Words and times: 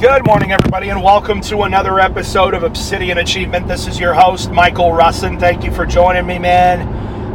Good 0.00 0.24
morning, 0.26 0.50
everybody, 0.50 0.88
and 0.88 1.02
welcome 1.02 1.42
to 1.42 1.64
another 1.64 2.00
episode 2.00 2.54
of 2.54 2.62
Obsidian 2.62 3.18
Achievement. 3.18 3.68
This 3.68 3.86
is 3.86 4.00
your 4.00 4.14
host, 4.14 4.50
Michael 4.50 4.92
Russin. 4.92 5.38
Thank 5.38 5.62
you 5.62 5.70
for 5.70 5.84
joining 5.84 6.26
me, 6.26 6.38
man, 6.38 6.88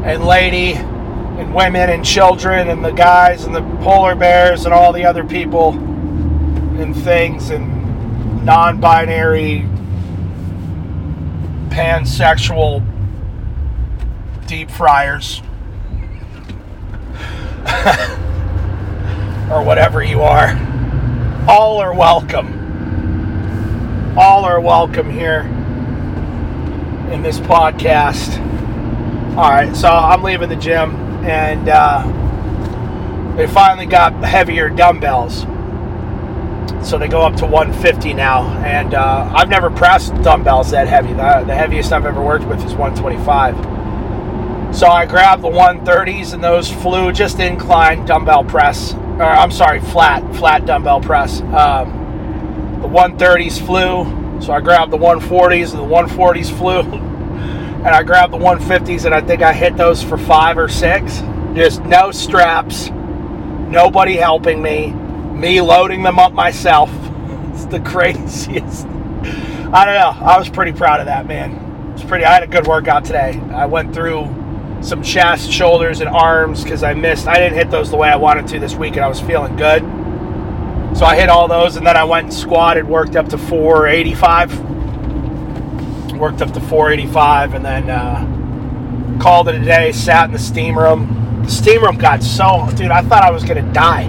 and 0.03 0.25
lady, 0.25 0.73
and 0.73 1.53
women, 1.53 1.91
and 1.91 2.03
children, 2.03 2.69
and 2.69 2.83
the 2.83 2.89
guys, 2.89 3.43
and 3.43 3.53
the 3.55 3.61
polar 3.83 4.15
bears, 4.15 4.65
and 4.65 4.73
all 4.73 4.91
the 4.91 5.05
other 5.05 5.23
people, 5.23 5.73
and 5.73 6.95
things, 6.95 7.51
and 7.51 8.43
non 8.43 8.79
binary, 8.79 9.69
pansexual 11.69 12.83
deep 14.47 14.71
fryers. 14.71 15.43
or 19.51 19.63
whatever 19.63 20.01
you 20.01 20.23
are. 20.23 20.57
All 21.47 21.79
are 21.79 21.93
welcome. 21.93 22.54
All 24.17 24.45
are 24.45 24.61
welcome 24.61 25.09
here 25.09 25.41
in 27.11 27.21
this 27.21 27.37
podcast. 27.37 28.39
All 29.35 29.49
right, 29.49 29.75
so 29.75 29.89
I'm 29.89 30.23
leaving 30.23 30.47
the 30.47 30.55
gym, 30.55 30.95
and 31.25 31.67
uh, 31.67 33.35
they 33.35 33.45
finally 33.45 33.85
got 33.85 34.13
heavier 34.23 34.69
dumbbells. 34.69 35.41
So 36.81 36.97
they 36.97 37.09
go 37.09 37.23
up 37.23 37.35
to 37.39 37.45
150 37.45 38.13
now, 38.13 38.47
and 38.63 38.93
uh, 38.93 39.33
I've 39.35 39.49
never 39.49 39.69
pressed 39.69 40.15
dumbbells 40.21 40.71
that 40.71 40.87
heavy. 40.87 41.09
The, 41.09 41.43
the 41.45 41.53
heaviest 41.53 41.91
I've 41.91 42.05
ever 42.05 42.23
worked 42.23 42.45
with 42.45 42.63
is 42.63 42.73
125. 42.73 44.73
So 44.73 44.87
I 44.87 45.05
grabbed 45.05 45.43
the 45.43 45.49
130s, 45.49 46.33
and 46.33 46.41
those 46.41 46.71
flew 46.71 47.11
just 47.11 47.39
incline 47.39 48.05
dumbbell 48.05 48.45
press. 48.45 48.93
Or 48.93 49.23
I'm 49.23 49.51
sorry, 49.51 49.81
flat, 49.81 50.37
flat 50.37 50.65
dumbbell 50.65 51.01
press. 51.01 51.41
Um, 51.41 52.04
the 52.81 52.87
130s 52.87 53.65
flew, 53.65 54.41
so 54.41 54.53
I 54.53 54.61
grabbed 54.61 54.91
the 54.91 54.97
140s, 54.97 55.73
and 55.73 55.79
the 55.79 55.95
140s 55.95 56.55
flew, 56.57 56.79
and 56.81 57.87
I 57.87 58.03
grabbed 58.03 58.33
the 58.33 58.37
150s, 58.37 59.05
and 59.05 59.13
I 59.13 59.21
think 59.21 59.41
I 59.41 59.53
hit 59.53 59.77
those 59.77 60.03
for 60.03 60.17
five 60.17 60.57
or 60.57 60.67
six. 60.67 61.21
Just 61.53 61.83
no 61.83 62.11
straps, 62.11 62.89
nobody 62.89 64.15
helping 64.15 64.61
me, 64.61 64.91
me 64.91 65.61
loading 65.61 66.03
them 66.03 66.19
up 66.19 66.33
myself. 66.33 66.91
It's 67.55 67.67
the 67.67 67.79
craziest. 67.79 68.85
I 68.85 69.85
don't 69.85 69.95
know. 69.95 70.25
I 70.25 70.37
was 70.37 70.49
pretty 70.49 70.73
proud 70.73 70.99
of 70.99 71.05
that, 71.05 71.25
man. 71.25 71.93
It's 71.93 72.03
pretty. 72.03 72.25
I 72.25 72.33
had 72.33 72.43
a 72.43 72.47
good 72.47 72.67
workout 72.67 73.05
today. 73.05 73.39
I 73.53 73.65
went 73.65 73.93
through 73.93 74.25
some 74.81 75.01
chest, 75.01 75.49
shoulders, 75.49 76.01
and 76.01 76.09
arms 76.09 76.63
because 76.63 76.83
I 76.83 76.93
missed. 76.93 77.27
I 77.27 77.35
didn't 77.35 77.53
hit 77.57 77.71
those 77.71 77.89
the 77.89 77.95
way 77.95 78.09
I 78.09 78.17
wanted 78.17 78.47
to 78.47 78.59
this 78.59 78.75
week, 78.75 78.95
and 78.97 79.05
I 79.05 79.07
was 79.07 79.21
feeling 79.21 79.55
good. 79.55 79.83
So 80.95 81.05
I 81.05 81.17
hit 81.17 81.27
all 81.27 81.49
those, 81.49 81.75
and 81.75 81.85
then 81.85 81.97
I 81.97 82.05
went 82.05 82.27
and 82.27 82.33
squatted, 82.33 82.87
worked 82.87 83.17
up 83.17 83.27
to 83.29 83.37
485. 83.37 84.61
Worked 86.17 86.41
up 86.41 86.53
to 86.53 86.61
485, 86.61 87.53
and 87.53 87.65
then 87.65 87.89
uh, 87.89 89.19
called 89.21 89.49
it 89.49 89.55
a 89.55 89.59
day. 89.59 89.91
Sat 89.91 90.27
in 90.27 90.31
the 90.31 90.39
steam 90.39 90.79
room. 90.79 91.41
The 91.43 91.51
steam 91.51 91.83
room 91.83 91.97
got 91.97 92.23
so, 92.23 92.69
dude. 92.77 92.91
I 92.91 93.01
thought 93.01 93.23
I 93.23 93.31
was 93.31 93.43
gonna 93.43 93.73
die. 93.73 94.07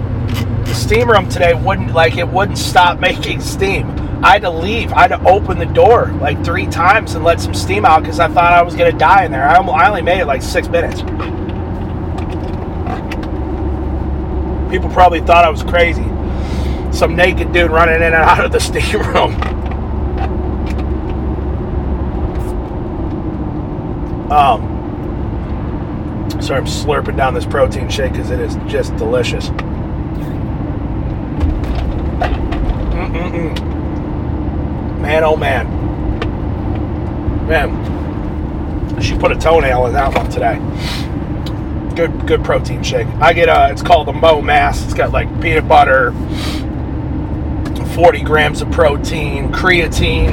The 0.63 0.73
steam 0.73 1.11
room 1.11 1.27
today 1.27 1.53
wouldn't 1.53 1.93
like 1.93 2.15
it 2.15 2.25
wouldn't 2.25 2.57
stop 2.57 2.99
making 3.01 3.41
steam. 3.41 3.89
I 4.23 4.31
had 4.31 4.43
to 4.43 4.49
leave. 4.49 4.93
I 4.93 5.01
had 5.01 5.09
to 5.09 5.21
open 5.27 5.59
the 5.59 5.65
door 5.65 6.13
like 6.21 6.41
three 6.45 6.67
times 6.67 7.15
and 7.15 7.25
let 7.25 7.41
some 7.41 7.53
steam 7.53 7.83
out 7.83 8.03
because 8.03 8.21
I 8.21 8.29
thought 8.29 8.53
I 8.53 8.61
was 8.61 8.77
gonna 8.77 8.97
die 8.97 9.25
in 9.25 9.31
there. 9.33 9.49
I 9.49 9.57
only 9.57 10.01
made 10.01 10.21
it 10.21 10.25
like 10.25 10.41
six 10.41 10.69
minutes. 10.69 11.01
People 14.71 14.89
probably 14.89 15.19
thought 15.19 15.43
I 15.43 15.49
was 15.49 15.63
crazy 15.63 16.16
some 16.97 17.15
naked 17.15 17.53
dude 17.53 17.69
running 17.69 17.97
in 17.97 18.01
and 18.01 18.15
out 18.15 18.43
of 18.43 18.51
the 18.51 18.59
steam 18.59 18.99
room. 19.13 19.35
Um, 24.31 24.61
sorry, 26.41 26.59
I'm 26.59 26.65
slurping 26.65 27.15
down 27.15 27.35
this 27.35 27.45
protein 27.45 27.87
shake 27.87 28.13
because 28.13 28.31
it 28.31 28.39
is 28.39 28.55
just 28.65 28.95
delicious. 28.97 29.49
Mm-mm-mm. 32.97 33.55
Man, 34.99 35.23
oh 35.23 35.37
man, 35.37 35.67
man, 37.47 38.99
she 39.01 39.15
put 39.17 39.31
a 39.31 39.35
toenail 39.35 39.85
in 39.85 39.93
that 39.93 40.13
one 40.15 40.29
today. 40.31 40.59
Good, 41.95 42.27
good 42.27 42.43
protein 42.43 42.81
shake. 42.81 43.07
I 43.21 43.33
get 43.33 43.49
a. 43.49 43.71
It's 43.71 43.83
called 43.83 44.09
a 44.09 44.13
Mo 44.13 44.41
Mass. 44.41 44.83
It's 44.83 44.93
got 44.93 45.11
like 45.11 45.29
peanut 45.41 45.67
butter, 45.67 46.11
40 47.97 48.21
grams 48.21 48.61
of 48.61 48.69
protein, 48.69 49.51
creatine. 49.51 50.29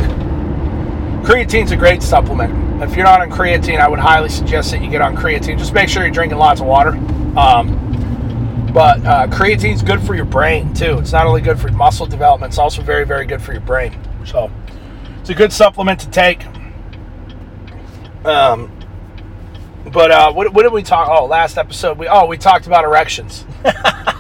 Creatine's 1.24 1.70
a 1.70 1.76
great 1.76 2.02
supplement. 2.02 2.82
If 2.82 2.94
you're 2.94 3.06
not 3.06 3.22
on 3.22 3.30
creatine, 3.30 3.80
I 3.80 3.88
would 3.88 3.98
highly 3.98 4.28
suggest 4.28 4.70
that 4.72 4.82
you 4.82 4.90
get 4.90 5.00
on 5.00 5.16
creatine. 5.16 5.56
Just 5.56 5.72
make 5.72 5.88
sure 5.88 6.02
you're 6.02 6.12
drinking 6.12 6.36
lots 6.36 6.60
of 6.60 6.66
water. 6.66 6.90
Um, 7.38 8.70
but 8.74 9.02
uh, 9.06 9.28
creatine's 9.28 9.82
good 9.82 10.02
for 10.02 10.14
your 10.14 10.26
brain 10.26 10.74
too. 10.74 10.98
It's 10.98 11.12
not 11.12 11.26
only 11.26 11.40
good 11.40 11.58
for 11.58 11.72
muscle 11.72 12.04
development; 12.04 12.50
it's 12.50 12.58
also 12.58 12.82
very, 12.82 13.06
very 13.06 13.24
good 13.24 13.40
for 13.40 13.52
your 13.52 13.62
brain. 13.62 13.98
So, 14.26 14.50
it's 15.20 15.30
a 15.30 15.34
good 15.34 15.50
supplement 15.50 16.00
to 16.00 16.10
take. 16.10 16.44
Um, 18.26 18.70
but 19.90 20.10
uh, 20.10 20.32
what, 20.34 20.52
what, 20.52 20.64
did 20.64 20.72
we 20.74 20.82
talk? 20.82 21.08
Oh, 21.08 21.24
last 21.24 21.56
episode 21.56 21.96
we 21.96 22.08
oh 22.08 22.26
we 22.26 22.36
talked 22.36 22.66
about 22.66 22.84
erections. 22.84 23.46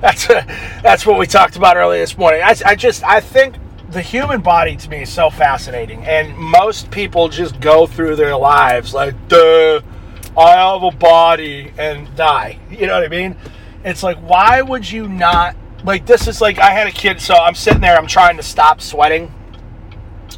that's 0.00 0.26
that's 0.26 1.06
what 1.06 1.18
we 1.18 1.26
talked 1.26 1.56
about 1.56 1.76
earlier 1.76 2.00
this 2.00 2.16
morning. 2.16 2.42
I, 2.42 2.54
I 2.64 2.74
just 2.74 3.02
I 3.04 3.20
think 3.20 3.56
the 3.90 4.02
human 4.02 4.40
body 4.40 4.76
to 4.76 4.90
me 4.90 5.02
is 5.02 5.10
so 5.10 5.30
fascinating, 5.30 6.04
and 6.04 6.36
most 6.36 6.90
people 6.90 7.28
just 7.28 7.58
go 7.60 7.86
through 7.86 8.16
their 8.16 8.36
lives 8.36 8.94
like, 8.94 9.14
"Duh, 9.28 9.80
I 10.36 10.50
have 10.50 10.82
a 10.82 10.90
body," 10.90 11.72
and 11.78 12.14
die. 12.16 12.58
You 12.70 12.86
know 12.86 12.94
what 12.94 13.04
I 13.04 13.08
mean? 13.08 13.36
It's 13.84 14.02
like, 14.02 14.18
why 14.18 14.60
would 14.62 14.90
you 14.90 15.08
not? 15.08 15.56
Like, 15.84 16.06
this 16.06 16.26
is 16.26 16.40
like 16.40 16.58
I 16.58 16.70
had 16.70 16.86
a 16.86 16.92
kid, 16.92 17.20
so 17.20 17.34
I'm 17.34 17.54
sitting 17.54 17.80
there, 17.80 17.96
I'm 17.96 18.06
trying 18.06 18.36
to 18.36 18.42
stop 18.42 18.80
sweating 18.80 19.32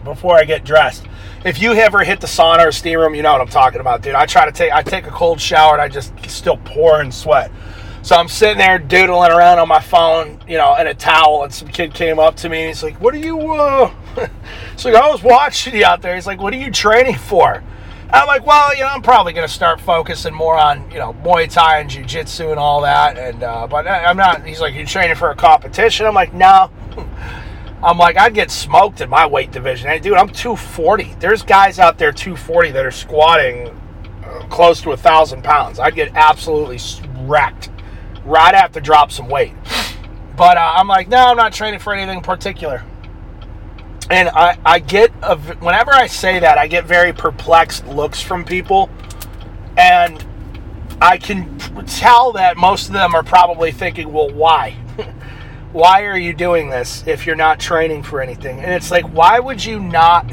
before 0.05 0.37
I 0.37 0.45
get 0.45 0.65
dressed. 0.65 1.07
If 1.45 1.61
you 1.61 1.73
ever 1.73 2.05
hit 2.05 2.21
the 2.21 2.27
sauna 2.27 2.67
or 2.67 2.73
steam 2.73 2.99
room, 2.99 3.15
you 3.15 3.23
know 3.23 3.33
what 3.33 3.41
I'm 3.41 3.49
talking 3.49 3.81
about, 3.81 4.03
dude. 4.03 4.15
I 4.15 4.27
try 4.27 4.45
to 4.45 4.53
take 4.53 4.73
I 4.73 4.83
take 4.83 5.07
a 5.07 5.11
cold 5.11 5.41
shower 5.41 5.73
and 5.73 5.83
I 5.83 5.89
just 5.89 6.13
still 6.29 6.59
pour 6.59 7.01
in 7.01 7.11
sweat. 7.11 7.51
So 8.11 8.17
I'm 8.17 8.27
sitting 8.27 8.59
there 8.59 8.81
doodling 8.81 9.31
around 9.31 9.61
on 9.61 9.69
my 9.69 9.79
phone, 9.79 10.41
you 10.49 10.57
know, 10.57 10.75
in 10.75 10.89
a 10.89 10.95
towel, 10.95 11.45
and 11.45 11.55
some 11.55 11.69
kid 11.69 11.95
came 11.95 12.19
up 12.19 12.35
to 12.39 12.49
me 12.49 12.59
and 12.63 12.67
he's 12.67 12.83
like, 12.83 13.01
"What 13.01 13.15
are 13.15 13.19
you?" 13.19 13.39
Uh? 13.53 13.95
it's 14.73 14.85
like 14.85 14.97
I 14.97 15.09
was 15.09 15.23
watching 15.23 15.77
you 15.77 15.85
out 15.85 16.03
there. 16.03 16.17
He's 16.17 16.27
like, 16.27 16.41
"What 16.41 16.53
are 16.53 16.57
you 16.57 16.73
training 16.73 17.19
for?" 17.19 17.63
I'm 18.13 18.27
like, 18.27 18.45
"Well, 18.45 18.75
you 18.75 18.81
know, 18.81 18.89
I'm 18.89 19.03
probably 19.03 19.33
going 19.33 19.47
to 19.47 19.55
start 19.55 19.81
focusing 19.81 20.35
more 20.35 20.57
on, 20.57 20.91
you 20.91 20.99
know, 20.99 21.13
Muay 21.23 21.49
Thai 21.49 21.79
and 21.79 21.89
Jiu 21.89 22.05
Jitsu 22.05 22.51
and 22.51 22.59
all 22.59 22.81
that." 22.81 23.17
And 23.17 23.45
uh, 23.45 23.69
but 23.69 23.87
I'm 23.87 24.17
not. 24.17 24.45
He's 24.45 24.61
like, 24.61 24.75
"You're 24.75 24.87
training 24.87 25.15
for 25.15 25.31
a 25.31 25.37
competition?" 25.37 26.05
I'm 26.05 26.15
like, 26.15 26.35
"No." 26.35 26.69
I'm 27.85 27.97
like, 27.97 28.17
I'd 28.19 28.35
get 28.35 28.51
smoked 28.51 29.01
in 29.01 29.09
my 29.09 29.25
weight 29.25 29.53
division. 29.53 29.89
Hey, 29.89 30.01
dude, 30.01 30.15
I'm 30.15 30.31
240. 30.31 31.15
There's 31.21 31.45
guys 31.45 31.79
out 31.79 31.97
there 31.97 32.11
240 32.11 32.73
that 32.73 32.85
are 32.85 32.91
squatting 32.91 33.69
uh, 34.25 34.47
close 34.49 34.83
to 34.83 34.91
a 34.91 34.97
thousand 34.97 35.45
pounds. 35.45 35.79
I'd 35.79 35.95
get 35.95 36.11
absolutely 36.17 36.79
wrecked 37.21 37.70
right 38.31 38.73
to 38.73 38.81
drop 38.81 39.13
some 39.13 39.29
weight. 39.29 39.53
But 40.37 40.57
uh, 40.57 40.75
I'm 40.77 40.89
like, 40.89 41.09
no, 41.09 41.19
I'm 41.19 41.37
not 41.37 41.53
training 41.53 41.81
for 41.81 41.93
anything 41.93 42.23
particular. 42.23 42.85
And 44.11 44.29
I, 44.31 44.59
I 44.65 44.79
get, 44.79 45.13
a, 45.23 45.37
whenever 45.37 45.93
I 45.93 46.07
say 46.07 46.39
that, 46.41 46.59
I 46.59 46.67
get 46.67 46.85
very 46.85 47.13
perplexed 47.13 47.87
looks 47.87 48.23
from 48.23 48.45
people. 48.45 48.89
And 49.77 50.25
I 51.01 51.19
can 51.19 51.59
tell 51.87 52.33
that 52.33 52.57
most 52.57 52.89
of 52.89 52.93
them 52.93 53.15
are 53.15 53.23
probably 53.23 53.71
thinking, 53.71 54.13
well, 54.13 54.31
why? 54.31 54.73
why 55.73 56.05
are 56.05 56.19
you 56.19 56.33
doing 56.33 56.71
this 56.71 57.05
if 57.07 57.27
you're 57.27 57.37
not 57.37 57.61
training 57.61 58.03
for 58.03 58.21
anything? 58.21 58.61
And 58.61 58.73
it's 58.73 58.91
like, 58.91 59.05
why 59.07 59.39
would 59.39 59.65
you 59.65 59.79
not 59.79 60.31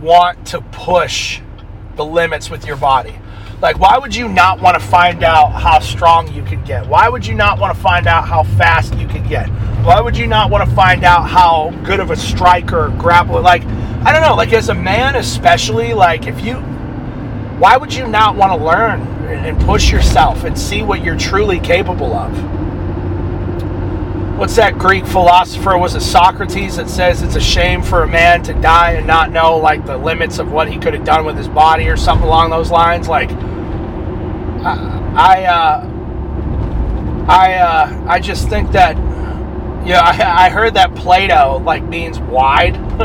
want 0.00 0.46
to 0.48 0.60
push 0.60 1.40
the 1.96 2.04
limits 2.04 2.48
with 2.50 2.66
your 2.66 2.76
body? 2.76 3.18
Like, 3.60 3.80
why 3.80 3.98
would 3.98 4.14
you 4.14 4.28
not 4.28 4.60
want 4.60 4.80
to 4.80 4.86
find 4.86 5.24
out 5.24 5.50
how 5.50 5.80
strong 5.80 6.32
you 6.32 6.44
can 6.44 6.64
get? 6.64 6.86
Why 6.86 7.08
would 7.08 7.26
you 7.26 7.34
not 7.34 7.58
want 7.58 7.76
to 7.76 7.82
find 7.82 8.06
out 8.06 8.28
how 8.28 8.44
fast 8.44 8.94
you 8.94 9.08
can 9.08 9.26
get? 9.28 9.48
Why 9.84 10.00
would 10.00 10.16
you 10.16 10.28
not 10.28 10.48
want 10.48 10.68
to 10.68 10.74
find 10.76 11.02
out 11.02 11.28
how 11.28 11.70
good 11.84 11.98
of 11.98 12.12
a 12.12 12.16
striker, 12.16 12.90
grappler? 12.90 13.42
Like, 13.42 13.64
I 14.06 14.12
don't 14.12 14.22
know. 14.22 14.36
Like, 14.36 14.52
as 14.52 14.68
a 14.68 14.74
man, 14.74 15.16
especially, 15.16 15.92
like, 15.92 16.28
if 16.28 16.40
you, 16.44 16.54
why 17.58 17.76
would 17.76 17.92
you 17.92 18.06
not 18.06 18.36
want 18.36 18.52
to 18.52 18.64
learn 18.64 19.00
and 19.26 19.60
push 19.62 19.90
yourself 19.90 20.44
and 20.44 20.56
see 20.56 20.82
what 20.82 21.02
you're 21.02 21.18
truly 21.18 21.58
capable 21.58 22.14
of? 22.14 22.57
What's 24.38 24.56
that 24.56 24.78
Greek 24.78 25.06
philosopher? 25.06 25.76
Was 25.78 25.96
it 25.96 26.02
Socrates 26.02 26.76
that 26.76 26.88
says 26.88 27.22
it's 27.22 27.36
a 27.36 27.40
shame 27.40 27.82
for 27.82 28.04
a 28.04 28.08
man 28.08 28.42
to 28.44 28.54
die 28.54 28.92
and 28.92 29.06
not 29.06 29.32
know 29.32 29.58
like 29.58 29.84
the 29.84 29.98
limits 29.98 30.38
of 30.38 30.52
what 30.52 30.70
he 30.70 30.78
could 30.78 30.94
have 30.94 31.04
done 31.04 31.24
with 31.26 31.36
his 31.36 31.48
body 31.48 31.88
or 31.88 31.96
something 31.96 32.26
along 32.26 32.50
those 32.50 32.70
lines? 32.70 33.08
Like, 33.08 33.30
I, 35.02 35.44
uh, 35.46 36.04
I, 37.28 37.54
uh, 37.54 38.04
I 38.08 38.20
just 38.20 38.48
think 38.48 38.72
that 38.72 38.96
Yeah, 39.86 40.02
I, 40.04 40.46
I 40.46 40.50
heard 40.50 40.74
that 40.74 40.94
Plato 40.94 41.60
like 41.60 41.84
means 41.84 42.20
wide, 42.20 42.76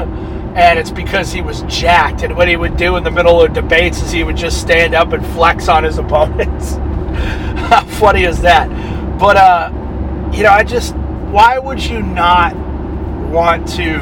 and 0.55 0.79
it's 0.79 0.91
because 0.91 1.33
he 1.33 1.41
was 1.41 1.63
jacked. 1.63 2.23
And 2.23 2.35
what 2.37 2.47
he 2.47 2.57
would 2.57 2.77
do 2.77 2.97
in 2.97 3.03
the 3.03 3.11
middle 3.11 3.41
of 3.41 3.53
debates 3.53 4.01
is 4.01 4.11
he 4.11 4.23
would 4.23 4.37
just 4.37 4.61
stand 4.61 4.95
up 4.95 5.13
and 5.13 5.25
flex 5.27 5.69
on 5.69 5.83
his 5.83 5.97
opponents. 5.99 6.75
How 7.69 7.85
funny 7.85 8.25
is 8.25 8.41
that? 8.41 8.69
But 9.19 9.37
uh, 9.37 9.71
you 10.33 10.43
know, 10.43 10.51
I 10.51 10.63
just 10.63 10.95
why 11.33 11.57
would 11.57 11.83
you 11.83 12.03
not 12.03 12.55
want 13.31 13.67
to 13.67 13.97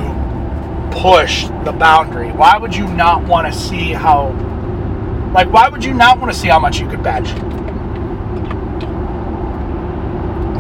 push 0.92 1.46
the 1.64 1.72
boundary? 1.72 2.30
Why 2.34 2.58
would 2.58 2.76
you 2.76 2.86
not 2.90 3.24
want 3.24 3.52
to 3.52 3.58
see 3.58 3.94
how 3.94 4.32
like 5.34 5.50
why 5.50 5.70
would 5.70 5.86
you 5.86 5.94
not 5.94 6.20
want 6.20 6.34
to 6.34 6.38
see 6.38 6.50
how 6.50 6.60
much 6.60 6.80
you 6.80 6.90
could 6.90 7.02
bench? 7.02 7.30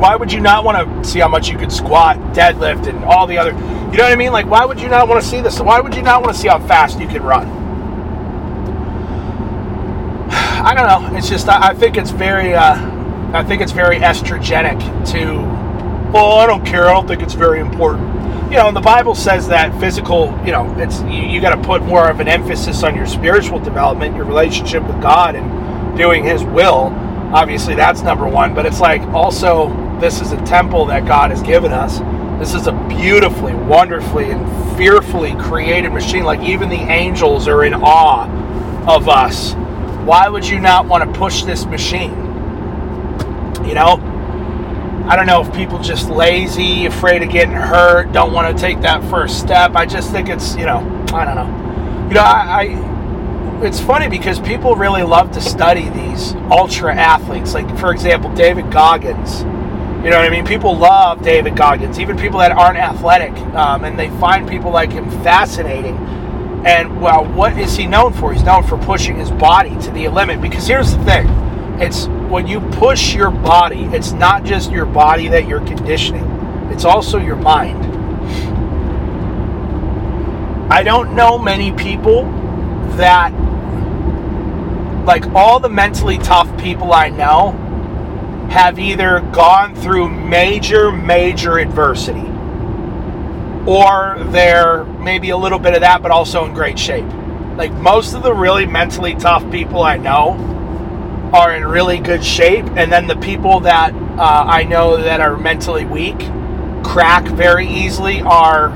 why 0.01 0.15
would 0.15 0.33
you 0.33 0.39
not 0.39 0.63
want 0.63 1.03
to 1.03 1.07
see 1.07 1.19
how 1.19 1.27
much 1.27 1.47
you 1.47 1.59
could 1.59 1.71
squat, 1.71 2.17
deadlift, 2.33 2.87
and 2.87 3.03
all 3.03 3.27
the 3.27 3.37
other? 3.37 3.51
You 3.51 3.97
know 3.97 4.03
what 4.03 4.11
I 4.11 4.15
mean? 4.15 4.31
Like, 4.31 4.47
why 4.47 4.65
would 4.65 4.81
you 4.81 4.87
not 4.87 5.07
want 5.07 5.21
to 5.21 5.27
see 5.27 5.41
this? 5.41 5.59
Why 5.59 5.79
would 5.79 5.93
you 5.93 6.01
not 6.01 6.23
want 6.23 6.33
to 6.33 6.41
see 6.41 6.47
how 6.47 6.57
fast 6.65 6.99
you 6.99 7.07
can 7.07 7.21
run? 7.21 7.47
I 10.31 10.73
don't 10.73 10.87
know. 10.87 11.15
It's 11.15 11.29
just 11.29 11.47
I, 11.47 11.69
I 11.69 11.73
think 11.75 11.97
it's 11.97 12.09
very, 12.09 12.55
uh, 12.55 12.77
I 13.31 13.43
think 13.43 13.61
it's 13.61 13.73
very 13.73 13.99
estrogenic 13.99 14.79
to. 15.11 15.60
Well, 16.11 16.39
I 16.39 16.45
don't 16.45 16.65
care. 16.65 16.89
I 16.89 16.93
don't 16.93 17.07
think 17.07 17.21
it's 17.21 17.35
very 17.35 17.61
important. 17.61 18.05
You 18.51 18.57
know, 18.57 18.67
and 18.67 18.75
the 18.75 18.81
Bible 18.81 19.15
says 19.15 19.47
that 19.47 19.79
physical. 19.79 20.37
You 20.45 20.51
know, 20.51 20.75
it's 20.77 20.99
you, 21.03 21.21
you 21.21 21.39
got 21.39 21.55
to 21.55 21.61
put 21.61 21.83
more 21.83 22.09
of 22.09 22.19
an 22.19 22.27
emphasis 22.27 22.83
on 22.83 22.97
your 22.97 23.07
spiritual 23.07 23.59
development, 23.59 24.17
your 24.17 24.25
relationship 24.25 24.83
with 24.83 25.01
God, 25.01 25.35
and 25.35 25.97
doing 25.97 26.25
His 26.25 26.43
will. 26.43 26.87
Obviously, 27.33 27.75
that's 27.75 28.01
number 28.01 28.27
one. 28.27 28.53
But 28.53 28.65
it's 28.65 28.81
like 28.81 29.01
also 29.13 29.69
this 30.01 30.19
is 30.19 30.33
a 30.33 30.41
temple 30.43 30.85
that 30.87 31.05
God 31.05 31.31
has 31.31 31.41
given 31.41 31.71
us. 31.71 31.99
This 32.39 32.53
is 32.53 32.67
a 32.67 32.73
beautifully, 32.89 33.53
wonderfully, 33.53 34.31
and 34.31 34.75
fearfully 34.75 35.35
created 35.35 35.93
machine. 35.93 36.25
Like 36.25 36.41
even 36.41 36.67
the 36.67 36.75
angels 36.75 37.47
are 37.47 37.63
in 37.63 37.73
awe 37.73 38.27
of 38.85 39.07
us. 39.07 39.53
Why 40.03 40.27
would 40.27 40.45
you 40.45 40.59
not 40.59 40.87
want 40.87 41.09
to 41.09 41.19
push 41.19 41.43
this 41.43 41.65
machine? 41.65 42.11
You 43.63 43.75
know? 43.75 44.10
I 45.07 45.15
don't 45.15 45.25
know 45.25 45.41
if 45.41 45.53
people 45.53 45.79
just 45.79 46.09
lazy, 46.09 46.85
afraid 46.85 47.23
of 47.23 47.29
getting 47.29 47.53
hurt, 47.53 48.11
don't 48.11 48.33
want 48.33 48.55
to 48.55 48.61
take 48.61 48.81
that 48.81 49.03
first 49.09 49.39
step. 49.39 49.75
I 49.75 49.85
just 49.85 50.11
think 50.11 50.29
it's, 50.29 50.55
you 50.55 50.65
know, 50.65 50.79
I 51.13 51.25
don't 51.25 51.35
know. 51.35 52.07
You 52.07 52.15
know, 52.15 52.21
I, 52.21 52.63
I 52.63 53.65
it's 53.65 53.79
funny 53.79 54.09
because 54.09 54.39
people 54.39 54.75
really 54.75 55.03
love 55.03 55.31
to 55.31 55.41
study 55.41 55.89
these 55.89 56.33
ultra 56.49 56.95
athletes. 56.95 57.53
Like, 57.53 57.77
for 57.77 57.91
example, 57.91 58.33
David 58.33 58.71
Goggins 58.71 59.43
you 60.03 60.09
know 60.09 60.17
what 60.17 60.25
I 60.25 60.29
mean? 60.31 60.47
People 60.47 60.75
love 60.75 61.21
David 61.21 61.55
Goggins, 61.55 61.99
even 61.99 62.17
people 62.17 62.39
that 62.39 62.51
aren't 62.51 62.79
athletic, 62.79 63.33
um, 63.53 63.83
and 63.83 63.99
they 63.99 64.09
find 64.19 64.49
people 64.49 64.71
like 64.71 64.91
him 64.91 65.07
fascinating. 65.21 65.95
And 66.65 66.99
well, 66.99 67.23
what 67.23 67.55
is 67.59 67.75
he 67.75 67.85
known 67.85 68.11
for? 68.11 68.33
He's 68.33 68.41
known 68.41 68.63
for 68.63 68.79
pushing 68.79 69.17
his 69.17 69.29
body 69.29 69.77
to 69.81 69.91
the 69.91 70.07
limit. 70.07 70.41
Because 70.41 70.65
here's 70.65 70.97
the 70.97 71.03
thing: 71.03 71.27
it's 71.81 72.05
when 72.29 72.47
you 72.47 72.61
push 72.61 73.13
your 73.13 73.31
body, 73.31 73.85
it's 73.85 74.11
not 74.11 74.43
just 74.43 74.71
your 74.71 74.85
body 74.85 75.27
that 75.29 75.47
you're 75.47 75.65
conditioning; 75.65 76.23
it's 76.71 76.85
also 76.85 77.17
your 77.17 77.35
mind. 77.35 77.85
I 80.71 80.83
don't 80.83 81.15
know 81.15 81.37
many 81.37 81.71
people 81.73 82.23
that, 82.97 83.31
like 85.05 85.25
all 85.35 85.59
the 85.59 85.69
mentally 85.69 86.17
tough 86.19 86.55
people 86.57 86.93
I 86.93 87.09
know, 87.09 87.51
have 88.51 88.79
either 88.79 89.19
gone 89.33 89.75
through 89.75 90.09
major, 90.09 90.91
major 90.91 91.57
adversity 91.57 92.27
or 93.65 94.17
they're 94.29 94.85
maybe 94.85 95.29
a 95.29 95.37
little 95.37 95.59
bit 95.59 95.73
of 95.73 95.81
that, 95.81 96.01
but 96.01 96.11
also 96.11 96.45
in 96.45 96.53
great 96.53 96.79
shape. 96.79 97.05
Like 97.55 97.71
most 97.73 98.13
of 98.13 98.23
the 98.23 98.33
really 98.33 98.65
mentally 98.65 99.13
tough 99.15 99.49
people 99.51 99.83
I 99.83 99.97
know 99.97 100.60
are 101.33 101.55
in 101.55 101.65
really 101.65 101.99
good 101.99 102.23
shape, 102.23 102.65
and 102.75 102.91
then 102.91 103.07
the 103.07 103.15
people 103.15 103.61
that 103.61 103.93
uh, 103.93 104.43
I 104.47 104.63
know 104.63 104.97
that 104.97 105.21
are 105.21 105.37
mentally 105.37 105.85
weak, 105.85 106.19
crack 106.83 107.25
very 107.25 107.67
easily, 107.67 108.21
are 108.21 108.71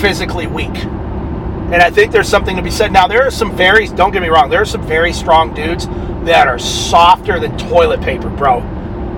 physically 0.00 0.46
weak. 0.46 0.76
And 0.76 1.76
I 1.76 1.90
think 1.90 2.12
there's 2.12 2.28
something 2.28 2.56
to 2.56 2.62
be 2.62 2.70
said. 2.70 2.92
Now, 2.92 3.08
there 3.08 3.26
are 3.26 3.30
some 3.30 3.56
very, 3.56 3.88
don't 3.88 4.12
get 4.12 4.22
me 4.22 4.28
wrong, 4.28 4.50
there 4.50 4.62
are 4.62 4.66
some 4.66 4.86
very 4.86 5.12
strong 5.12 5.54
dudes 5.54 5.86
that 6.26 6.46
are 6.46 6.58
softer 6.58 7.40
than 7.40 7.56
toilet 7.56 8.00
paper, 8.02 8.28
bro. 8.28 8.60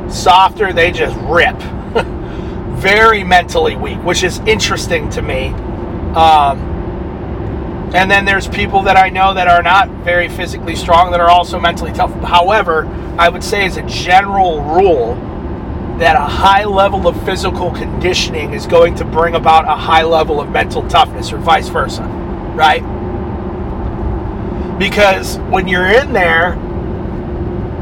Softer, 0.09 0.73
they 0.73 0.91
just 0.91 1.17
rip. 1.23 1.57
Very 2.79 3.25
mentally 3.25 3.77
weak, 3.77 3.99
which 4.05 4.23
is 4.23 4.39
interesting 4.41 5.11
to 5.11 5.21
me. 5.21 5.49
Um, 6.15 6.68
and 7.95 8.11
then 8.11 8.25
there's 8.25 8.47
people 8.47 8.83
that 8.83 8.97
I 8.97 9.09
know 9.09 9.33
that 9.35 9.49
are 9.49 9.63
not 9.63 9.89
very 10.05 10.29
physically 10.29 10.77
strong 10.77 11.11
that 11.13 11.21
are 11.21 11.31
also 11.31 11.59
mentally 11.59 11.93
tough. 11.93 12.13
However, 12.23 12.87
I 13.19 13.29
would 13.29 13.43
say 13.43 13.65
as 13.65 13.77
a 13.79 13.83
general 13.83 14.63
rule 14.63 15.15
that 15.99 16.15
a 16.15 16.25
high 16.25 16.65
level 16.65 17.09
of 17.09 17.21
physical 17.25 17.73
conditioning 17.73 18.53
is 18.53 18.67
going 18.67 18.95
to 18.97 19.05
bring 19.05 19.35
about 19.35 19.65
a 19.65 19.75
high 19.75 20.05
level 20.05 20.41
of 20.41 20.51
mental 20.51 20.87
toughness 20.89 21.33
or 21.33 21.39
vice 21.39 21.69
versa, 21.69 22.03
right? 22.55 22.83
Because 24.79 25.39
when 25.51 25.67
you're 25.67 25.89
in 25.89 26.13
there 26.13 26.53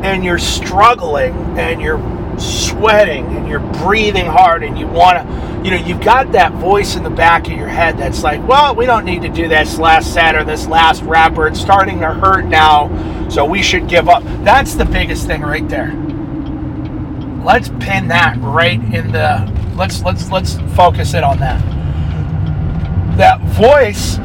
and 0.03 0.25
you're 0.25 0.39
struggling 0.39 1.35
and 1.59 1.83
you're 1.83 2.01
sweating 2.39 3.27
and 3.37 3.49
you're 3.49 3.61
breathing 3.61 4.27
hard 4.27 4.63
and 4.63 4.79
you 4.79 4.87
want 4.87 5.19
to, 5.19 5.46
you 5.67 5.73
know, 5.73 5.85
you've 5.85 6.01
got 6.01 6.31
that 6.31 6.53
voice 6.53 6.95
in 6.95 7.03
the 7.03 7.11
back 7.11 7.49
of 7.49 7.55
your 7.55 7.67
head 7.67 7.99
that's 7.99 8.23
like, 8.23 8.47
well, 8.47 8.77
we 8.77 8.87
don't 8.87 9.05
need 9.05 9.21
to 9.23 9.29
do 9.29 9.49
this 9.49 9.79
last 9.79 10.15
set 10.15 10.37
or 10.37 10.45
this 10.45 10.69
last 10.69 11.03
rapper. 11.03 11.49
It's 11.49 11.61
starting 11.61 11.99
to 11.99 12.15
hurt 12.15 12.45
now, 12.45 13.29
so 13.29 13.45
we 13.45 13.63
should 13.63 13.89
give 13.89 14.09
up. 14.09 14.23
That's 14.45 14.75
the 14.75 14.85
biggest 14.85 15.27
thing 15.27 15.43
right 15.43 15.69
there. 15.69 15.93
Let's 17.45 17.69
pin 17.81 18.07
that 18.09 18.37
right 18.39 18.81
in 18.95 19.11
the 19.11 19.53
let's 19.75 20.05
let's 20.05 20.31
let's 20.31 20.55
focus 20.77 21.15
it 21.15 21.25
on 21.25 21.41
that. 21.41 21.61
That 23.17 23.41
voice 23.41 24.19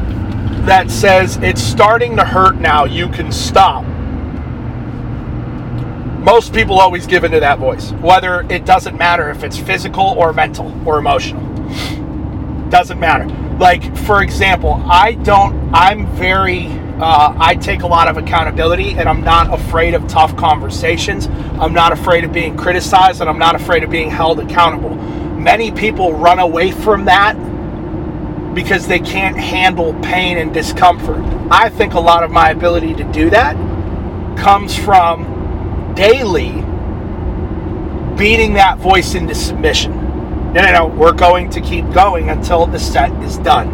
that 0.64 0.92
says 0.92 1.38
it's 1.38 1.60
starting 1.60 2.14
to 2.18 2.24
hurt 2.24 2.54
now, 2.54 2.84
you 2.84 3.08
can 3.08 3.32
stop 3.32 3.84
most 6.22 6.54
people 6.54 6.78
always 6.78 7.06
give 7.06 7.24
into 7.24 7.40
that 7.40 7.58
voice, 7.58 7.90
whether 7.92 8.46
it 8.48 8.64
doesn't 8.64 8.96
matter 8.96 9.30
if 9.30 9.42
it's 9.42 9.58
physical 9.58 10.04
or 10.04 10.32
mental 10.32 10.72
or 10.88 10.98
emotional. 10.98 11.42
Doesn't 12.70 13.00
matter. 13.00 13.26
Like, 13.58 13.96
for 13.98 14.22
example, 14.22 14.80
I 14.86 15.14
don't, 15.14 15.74
I'm 15.74 16.06
very, 16.14 16.66
uh, 17.00 17.34
I 17.36 17.56
take 17.56 17.82
a 17.82 17.88
lot 17.88 18.06
of 18.06 18.16
accountability 18.18 18.92
and 18.92 19.08
I'm 19.08 19.22
not 19.22 19.52
afraid 19.52 19.94
of 19.94 20.06
tough 20.06 20.36
conversations. 20.36 21.26
I'm 21.60 21.74
not 21.74 21.92
afraid 21.92 22.22
of 22.22 22.32
being 22.32 22.56
criticized 22.56 23.20
and 23.20 23.28
I'm 23.28 23.38
not 23.38 23.56
afraid 23.56 23.82
of 23.82 23.90
being 23.90 24.08
held 24.08 24.38
accountable. 24.38 24.94
Many 24.94 25.72
people 25.72 26.12
run 26.12 26.38
away 26.38 26.70
from 26.70 27.04
that 27.06 27.34
because 28.54 28.86
they 28.86 29.00
can't 29.00 29.36
handle 29.36 29.92
pain 30.02 30.38
and 30.38 30.54
discomfort. 30.54 31.24
I 31.50 31.68
think 31.68 31.94
a 31.94 32.00
lot 32.00 32.22
of 32.22 32.30
my 32.30 32.50
ability 32.50 32.94
to 32.94 33.04
do 33.12 33.28
that 33.30 33.56
comes 34.38 34.76
from 34.76 35.41
daily 35.94 36.52
beating 38.16 38.54
that 38.54 38.78
voice 38.78 39.14
into 39.14 39.34
submission. 39.34 39.92
No, 40.52 40.60
no, 40.62 40.72
no, 40.72 40.86
we're 40.86 41.12
going 41.12 41.48
to 41.50 41.60
keep 41.60 41.90
going 41.92 42.28
until 42.28 42.66
the 42.66 42.78
set 42.78 43.10
is 43.22 43.38
done. 43.38 43.68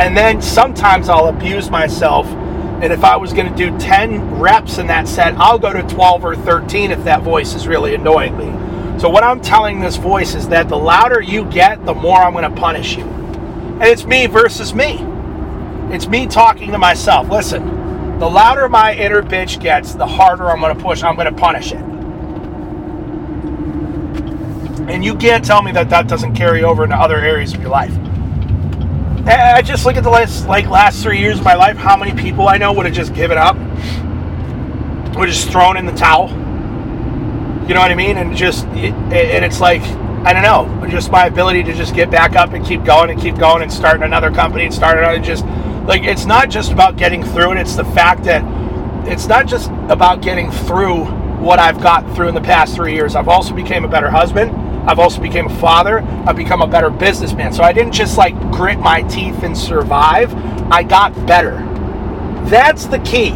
And 0.00 0.16
then 0.16 0.40
sometimes 0.40 1.08
I'll 1.08 1.28
abuse 1.28 1.70
myself. 1.70 2.26
And 2.26 2.92
if 2.92 3.04
I 3.04 3.16
was 3.16 3.32
going 3.32 3.50
to 3.50 3.56
do 3.56 3.76
10 3.78 4.38
reps 4.38 4.78
in 4.78 4.86
that 4.88 5.08
set, 5.08 5.34
I'll 5.36 5.58
go 5.58 5.72
to 5.72 5.82
12 5.82 6.24
or 6.24 6.36
13 6.36 6.90
if 6.90 7.04
that 7.04 7.22
voice 7.22 7.54
is 7.54 7.66
really 7.66 7.94
annoying 7.94 8.36
me. 8.36 8.98
So, 8.98 9.10
what 9.10 9.24
I'm 9.24 9.40
telling 9.42 9.80
this 9.80 9.96
voice 9.96 10.34
is 10.34 10.48
that 10.48 10.68
the 10.68 10.76
louder 10.76 11.20
you 11.20 11.44
get, 11.50 11.84
the 11.84 11.94
more 11.94 12.18
I'm 12.18 12.32
going 12.32 12.50
to 12.50 12.60
punish 12.60 12.96
you. 12.96 13.04
And 13.04 13.84
it's 13.84 14.04
me 14.04 14.26
versus 14.26 14.74
me. 14.74 14.98
It's 15.94 16.08
me 16.08 16.26
talking 16.26 16.72
to 16.72 16.78
myself. 16.78 17.28
Listen, 17.28 17.68
the 18.18 18.28
louder 18.28 18.68
my 18.68 18.94
inner 18.94 19.22
bitch 19.22 19.60
gets, 19.60 19.94
the 19.94 20.06
harder 20.06 20.50
I'm 20.50 20.60
going 20.60 20.76
to 20.76 20.82
push. 20.82 21.02
I'm 21.02 21.16
going 21.16 21.32
to 21.32 21.38
punish 21.38 21.72
it. 21.72 21.82
And 24.88 25.04
you 25.04 25.14
can't 25.16 25.44
tell 25.44 25.62
me 25.62 25.72
that 25.72 25.90
that 25.90 26.08
doesn't 26.08 26.34
carry 26.34 26.62
over 26.62 26.84
into 26.84 26.96
other 26.96 27.16
areas 27.16 27.52
of 27.52 27.60
your 27.60 27.70
life. 27.70 27.92
I 29.26 29.60
just 29.60 29.84
look 29.84 29.96
at 29.96 30.04
the 30.04 30.10
last 30.10 30.46
like 30.46 30.68
last 30.68 31.02
three 31.02 31.18
years 31.18 31.38
of 31.38 31.44
my 31.44 31.54
life. 31.54 31.76
How 31.76 31.96
many 31.96 32.14
people 32.20 32.46
I 32.46 32.58
know 32.58 32.72
would 32.72 32.86
have 32.86 32.94
just 32.94 33.12
given 33.12 33.36
up, 33.36 33.56
would 33.56 35.28
have 35.28 35.34
just 35.34 35.50
thrown 35.50 35.76
in 35.76 35.84
the 35.84 35.92
towel. 35.92 36.28
You 36.28 37.74
know 37.74 37.80
what 37.80 37.90
I 37.90 37.96
mean? 37.96 38.16
And 38.16 38.36
just 38.36 38.64
and 38.66 39.44
it's 39.44 39.60
like 39.60 39.82
I 40.24 40.32
don't 40.32 40.42
know, 40.42 40.86
just 40.88 41.10
my 41.10 41.26
ability 41.26 41.64
to 41.64 41.72
just 41.72 41.94
get 41.94 42.08
back 42.08 42.36
up 42.36 42.52
and 42.52 42.64
keep 42.64 42.84
going 42.84 43.10
and 43.10 43.20
keep 43.20 43.36
going 43.36 43.62
and 43.62 43.72
start 43.72 44.02
another 44.02 44.30
company 44.30 44.64
and 44.64 44.72
start 44.72 44.98
another 44.98 45.18
just 45.18 45.44
like 45.86 46.02
it's 46.02 46.26
not 46.26 46.50
just 46.50 46.72
about 46.72 46.96
getting 46.96 47.22
through 47.22 47.52
it 47.52 47.58
it's 47.58 47.76
the 47.76 47.84
fact 47.84 48.24
that 48.24 48.42
it's 49.08 49.26
not 49.26 49.46
just 49.46 49.70
about 49.88 50.20
getting 50.22 50.50
through 50.50 51.04
what 51.40 51.58
i've 51.58 51.80
got 51.80 52.02
through 52.14 52.28
in 52.28 52.34
the 52.34 52.40
past 52.40 52.74
three 52.74 52.94
years 52.94 53.14
i've 53.14 53.28
also 53.28 53.54
became 53.54 53.84
a 53.84 53.88
better 53.88 54.10
husband 54.10 54.50
I've 54.86 55.00
also 55.00 55.20
become 55.20 55.46
a 55.46 55.56
father. 55.58 56.00
I've 56.00 56.36
become 56.36 56.62
a 56.62 56.66
better 56.66 56.90
businessman. 56.90 57.52
So 57.52 57.64
I 57.64 57.72
didn't 57.72 57.92
just 57.92 58.16
like 58.16 58.38
grit 58.52 58.78
my 58.78 59.02
teeth 59.02 59.42
and 59.42 59.58
survive. 59.58 60.32
I 60.70 60.84
got 60.84 61.12
better. 61.26 61.56
That's 62.48 62.86
the 62.86 63.00
key. 63.00 63.30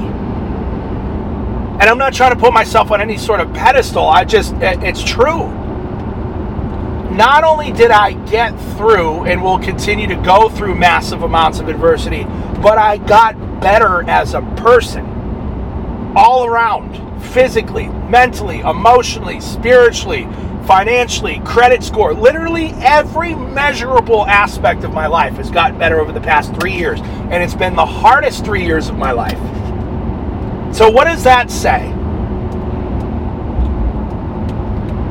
And 1.81 1.83
I'm 1.83 1.99
not 1.99 2.15
trying 2.15 2.33
to 2.33 2.39
put 2.39 2.53
myself 2.53 2.93
on 2.93 3.01
any 3.01 3.17
sort 3.17 3.41
of 3.41 3.53
pedestal. 3.53 4.07
I 4.07 4.25
just, 4.25 4.55
it's 4.61 5.03
true. 5.03 5.49
Not 7.11 7.43
only 7.43 7.73
did 7.73 7.91
I 7.91 8.13
get 8.27 8.51
through 8.77 9.25
and 9.25 9.43
will 9.43 9.59
continue 9.59 10.07
to 10.07 10.15
go 10.15 10.49
through 10.49 10.77
massive 10.77 11.23
amounts 11.23 11.59
of 11.59 11.69
adversity, 11.69 12.25
but 12.63 12.79
I 12.79 12.99
got 12.99 13.61
better 13.61 14.09
as 14.09 14.35
a 14.35 14.43
person. 14.57 15.05
All 16.17 16.47
around 16.47 17.11
physically, 17.21 17.89
mentally, 17.89 18.61
emotionally, 18.61 19.41
spiritually, 19.41 20.29
financially, 20.67 21.41
credit 21.45 21.83
score, 21.83 22.15
literally 22.15 22.67
every 22.79 23.35
measurable 23.35 24.25
aspect 24.27 24.85
of 24.85 24.93
my 24.93 25.07
life 25.07 25.35
has 25.35 25.51
gotten 25.51 25.79
better 25.79 26.01
over 26.01 26.13
the 26.13 26.21
past 26.21 26.55
three 26.55 26.75
years. 26.75 27.01
And 27.01 27.43
it's 27.43 27.55
been 27.55 27.75
the 27.75 27.87
hardest 27.87 28.45
three 28.45 28.65
years 28.65 28.89
of 28.89 28.97
my 28.97 29.13
life. 29.13 29.39
So, 30.75 30.89
what 30.89 31.05
does 31.05 31.25
that 31.25 31.51
say? 31.51 31.93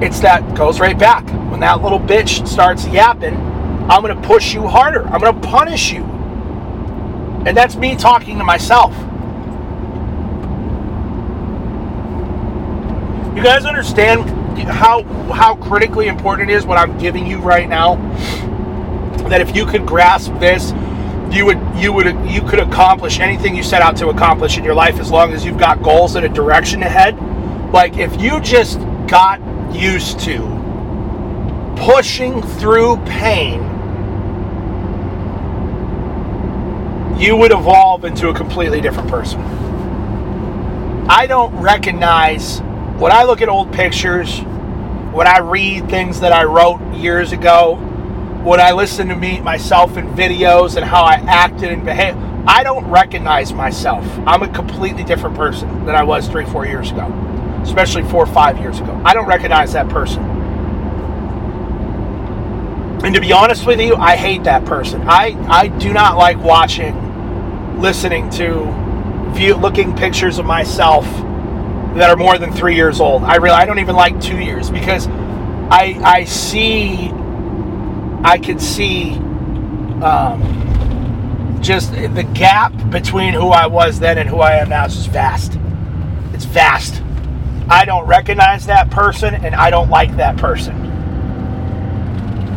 It's 0.01 0.19
that 0.21 0.55
goes 0.55 0.79
right 0.79 0.97
back. 0.97 1.25
When 1.51 1.59
that 1.59 1.81
little 1.81 1.99
bitch 1.99 2.47
starts 2.47 2.87
yapping, 2.87 3.35
I'm 3.89 4.01
going 4.01 4.15
to 4.15 4.27
push 4.27 4.53
you 4.53 4.67
harder. 4.67 5.05
I'm 5.07 5.19
going 5.19 5.33
to 5.33 5.47
punish 5.47 5.91
you. 5.91 6.03
And 7.45 7.55
that's 7.55 7.75
me 7.75 7.95
talking 7.95 8.37
to 8.37 8.43
myself. 8.43 8.93
You 13.35 13.43
guys 13.43 13.65
understand 13.65 14.29
how 14.67 15.03
how 15.33 15.55
critically 15.55 16.07
important 16.07 16.49
it 16.49 16.53
is 16.53 16.65
what 16.65 16.77
I'm 16.77 16.97
giving 16.97 17.25
you 17.25 17.39
right 17.39 17.67
now? 17.67 17.95
That 19.29 19.41
if 19.41 19.55
you 19.55 19.65
could 19.65 19.85
grasp 19.85 20.33
this, 20.39 20.71
you 21.33 21.45
would 21.45 21.59
you 21.75 21.93
would 21.93 22.07
you 22.29 22.41
could 22.41 22.59
accomplish 22.59 23.19
anything 23.19 23.55
you 23.55 23.63
set 23.63 23.81
out 23.81 23.95
to 23.97 24.09
accomplish 24.09 24.57
in 24.57 24.63
your 24.63 24.73
life 24.73 24.99
as 24.99 25.11
long 25.11 25.33
as 25.33 25.45
you've 25.45 25.57
got 25.57 25.81
goals 25.81 26.15
and 26.15 26.25
a 26.25 26.29
direction 26.29 26.83
ahead. 26.83 27.17
Like 27.71 27.97
if 27.97 28.19
you 28.21 28.39
just 28.41 28.79
got 29.07 29.39
used 29.71 30.19
to 30.21 30.39
pushing 31.77 32.41
through 32.41 32.97
pain, 33.05 33.61
you 37.19 37.35
would 37.35 37.51
evolve 37.51 38.05
into 38.05 38.29
a 38.29 38.33
completely 38.33 38.81
different 38.81 39.09
person. 39.09 39.39
I 41.09 41.25
don't 41.27 41.53
recognize 41.55 42.59
when 42.99 43.11
I 43.11 43.23
look 43.23 43.41
at 43.41 43.49
old 43.49 43.73
pictures, 43.73 44.39
when 45.11 45.27
I 45.27 45.39
read 45.39 45.89
things 45.89 46.19
that 46.19 46.31
I 46.31 46.43
wrote 46.43 46.79
years 46.93 47.31
ago, 47.31 47.75
when 48.43 48.59
I 48.59 48.71
listen 48.71 49.07
to 49.09 49.15
me 49.15 49.39
myself 49.41 49.97
in 49.97 50.07
videos 50.09 50.75
and 50.77 50.85
how 50.85 51.03
I 51.03 51.15
acted 51.15 51.71
and 51.71 51.83
behaved, 51.83 52.17
I 52.47 52.63
don't 52.63 52.85
recognize 52.85 53.53
myself. 53.53 54.05
I'm 54.25 54.43
a 54.43 54.47
completely 54.47 55.03
different 55.03 55.35
person 55.35 55.85
than 55.85 55.95
I 55.95 56.03
was 56.03 56.27
three, 56.27 56.45
four 56.45 56.65
years 56.65 56.91
ago, 56.91 57.05
especially 57.61 58.03
four 58.03 58.23
or 58.23 58.33
five 58.33 58.57
years 58.59 58.79
ago. 58.79 58.99
I 59.05 59.13
don't 59.13 59.27
recognize 59.27 59.73
that 59.73 59.89
person. 59.89 60.23
And 63.03 63.15
to 63.15 63.21
be 63.21 63.31
honest 63.31 63.65
with 63.65 63.79
you, 63.79 63.95
I 63.95 64.15
hate 64.15 64.43
that 64.43 64.65
person. 64.65 65.01
I, 65.07 65.35
I 65.47 65.67
do 65.67 65.93
not 65.93 66.17
like 66.17 66.37
watching, 66.37 67.79
listening 67.79 68.29
to, 68.31 68.65
view, 69.31 69.55
looking 69.55 69.95
pictures 69.95 70.37
of 70.37 70.45
myself 70.45 71.05
that 71.95 72.09
are 72.09 72.15
more 72.15 72.37
than 72.37 72.51
three 72.51 72.75
years 72.75 72.99
old. 72.99 73.23
I 73.23 73.35
really 73.37 73.55
I 73.55 73.65
don't 73.65 73.79
even 73.79 73.95
like 73.95 74.19
two 74.21 74.37
years 74.37 74.69
because 74.69 75.07
I 75.07 75.99
I 76.03 76.23
see 76.25 77.11
I 78.23 78.37
can 78.37 78.59
see 78.59 79.13
um, 80.03 81.59
just 81.61 81.91
the 81.91 82.27
gap 82.33 82.73
between 82.89 83.33
who 83.33 83.49
I 83.49 83.67
was 83.67 83.99
then 83.99 84.17
and 84.17 84.29
who 84.29 84.37
I 84.37 84.53
am 84.53 84.69
now 84.69 84.85
is 84.85 84.95
just 84.95 85.09
vast. 85.09 85.57
It's 86.33 86.45
vast. 86.45 87.01
I 87.69 87.85
don't 87.85 88.05
recognize 88.05 88.65
that 88.65 88.89
person 88.89 89.35
and 89.35 89.55
I 89.55 89.69
don't 89.69 89.89
like 89.89 90.15
that 90.17 90.38
person. 90.38 90.75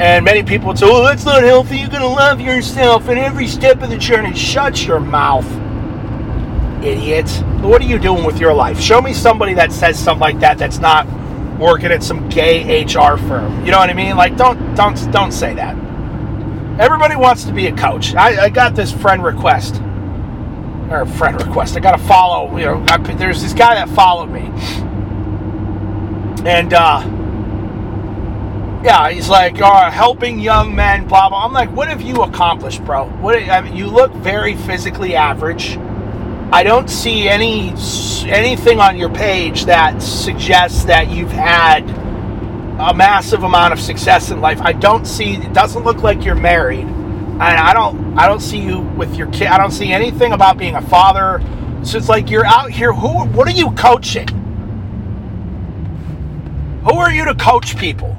And 0.01 0.25
many 0.25 0.43
people 0.43 0.75
say, 0.75 0.87
"Oh, 0.89 1.05
that's 1.05 1.25
not 1.25 1.43
healthy. 1.43 1.79
You're 1.79 1.91
gonna 1.91 2.07
love 2.07 2.41
yourself 2.41 3.09
in 3.09 3.19
every 3.19 3.47
step 3.47 3.83
of 3.83 3.91
the 3.91 3.99
journey." 3.99 4.35
Shut 4.35 4.87
your 4.87 5.01
mouth 5.01 5.47
idiot. 6.85 7.29
What 7.61 7.81
are 7.83 7.87
you 7.87 7.99
doing 7.99 8.25
with 8.25 8.41
your 8.41 8.55
life? 8.55 8.81
Show 8.81 9.01
me 9.01 9.13
somebody 9.13 9.55
that 9.55 9.73
says 9.73 9.99
something 9.99 10.21
like 10.21 10.41
that 10.41 10.59
that's 10.59 10.79
not 10.79 11.07
working 11.59 11.93
at 11.93 12.03
some 12.03 12.29
gay 12.29 12.83
HR 12.85 13.17
firm. 13.17 13.65
You 13.65 13.71
know 13.71 13.79
what 13.79 13.91
I 13.91 13.95
mean? 13.95 14.17
Like, 14.17 14.37
don't 14.37 14.75
don't 14.75 15.13
don't 15.13 15.33
say 15.33 15.55
that. 15.55 15.77
Everybody 16.81 17.17
wants 17.17 17.45
to 17.45 17.53
be 17.53 17.67
a 17.67 17.77
coach. 17.77 18.15
I, 18.15 18.45
I 18.45 18.49
got 18.49 18.75
this 18.75 18.91
friend 18.91 19.23
request, 19.23 19.81
or 20.91 21.07
friend 21.07 21.41
request. 21.41 21.77
I 21.77 21.81
got 21.81 21.97
to 21.97 22.03
follow. 22.05 22.57
You 22.57 22.65
know, 22.67 22.85
I, 22.89 22.97
there's 22.97 23.43
this 23.43 23.53
guy 23.53 23.75
that 23.75 23.89
followed 23.91 24.31
me, 24.31 24.51
and 26.47 26.73
uh, 26.73 27.01
yeah, 28.85 29.11
he's 29.11 29.29
like, 29.29 29.61
oh, 29.61 29.91
helping 29.91 30.41
young 30.41 30.75
men, 30.75 31.07
blah 31.07 31.29
blah. 31.29 31.45
I'm 31.45 31.53
like, 31.53 31.71
what 31.73 31.89
have 31.89 32.03
you 32.03 32.23
accomplished, 32.23 32.85
bro? 32.85 33.07
What 33.21 33.37
I 33.37 33.61
mean, 33.61 33.77
you 33.77 33.87
look 33.87 34.13
very 34.13 34.57
physically 34.57 35.15
average 35.15 35.79
I 36.55 36.65
don't 36.65 36.91
see 36.91 37.31
any 37.31 37.71
anything 38.27 38.79
on 38.79 38.99
your 38.99 39.09
page 39.09 39.65
that 39.65 40.03
suggests 40.03 40.85
that 40.85 41.09
you've 41.09 41.33
had 41.33 41.81
a 42.79 42.93
massive 42.93 43.43
amount 43.43 43.73
of 43.73 43.81
success 43.81 44.31
in 44.31 44.43
life. 44.43 44.61
I 44.61 44.75
don't 44.75 45.07
see 45.07 45.37
it 45.37 45.55
doesn't 45.55 45.83
look 45.83 46.03
like 46.03 46.27
you're 46.27 46.35
married. 46.35 46.85
And 46.85 47.43
I 47.43 47.73
don't 47.73 48.19
I 48.19 48.29
don't 48.29 48.41
see 48.41 48.59
you 48.59 48.81
with 48.81 49.17
your 49.17 49.29
kid. 49.29 49.47
I 49.47 49.57
don't 49.57 49.71
see 49.71 49.93
anything 49.93 50.35
about 50.35 50.59
being 50.59 50.75
a 50.75 50.83
father. 50.83 51.41
So 51.85 51.97
it's 51.97 52.11
like 52.11 52.29
you're 52.29 52.45
out 52.45 52.71
here 52.71 52.93
who 52.93 53.25
what 53.29 53.49
are 53.49 53.53
you 53.53 53.71
coaching? 53.71 54.29
Who 56.85 56.95
are 56.95 57.13
you 57.13 57.25
to 57.27 57.35
coach 57.35 57.77
people? 57.77 58.17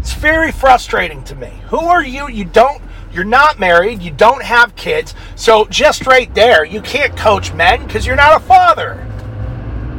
It's 0.00 0.12
very 0.12 0.52
frustrating 0.52 1.24
to 1.24 1.34
me. 1.34 1.52
Who 1.68 1.78
are 1.78 2.04
you? 2.04 2.28
You 2.28 2.44
don't 2.44 2.80
you're 3.12 3.24
not 3.24 3.58
married, 3.58 4.02
you 4.02 4.10
don't 4.10 4.42
have 4.42 4.76
kids. 4.76 5.14
So, 5.34 5.64
just 5.66 6.06
right 6.06 6.32
there, 6.34 6.64
you 6.64 6.80
can't 6.80 7.16
coach 7.16 7.52
men 7.52 7.86
because 7.86 8.06
you're 8.06 8.16
not 8.16 8.40
a 8.40 8.44
father. 8.44 9.04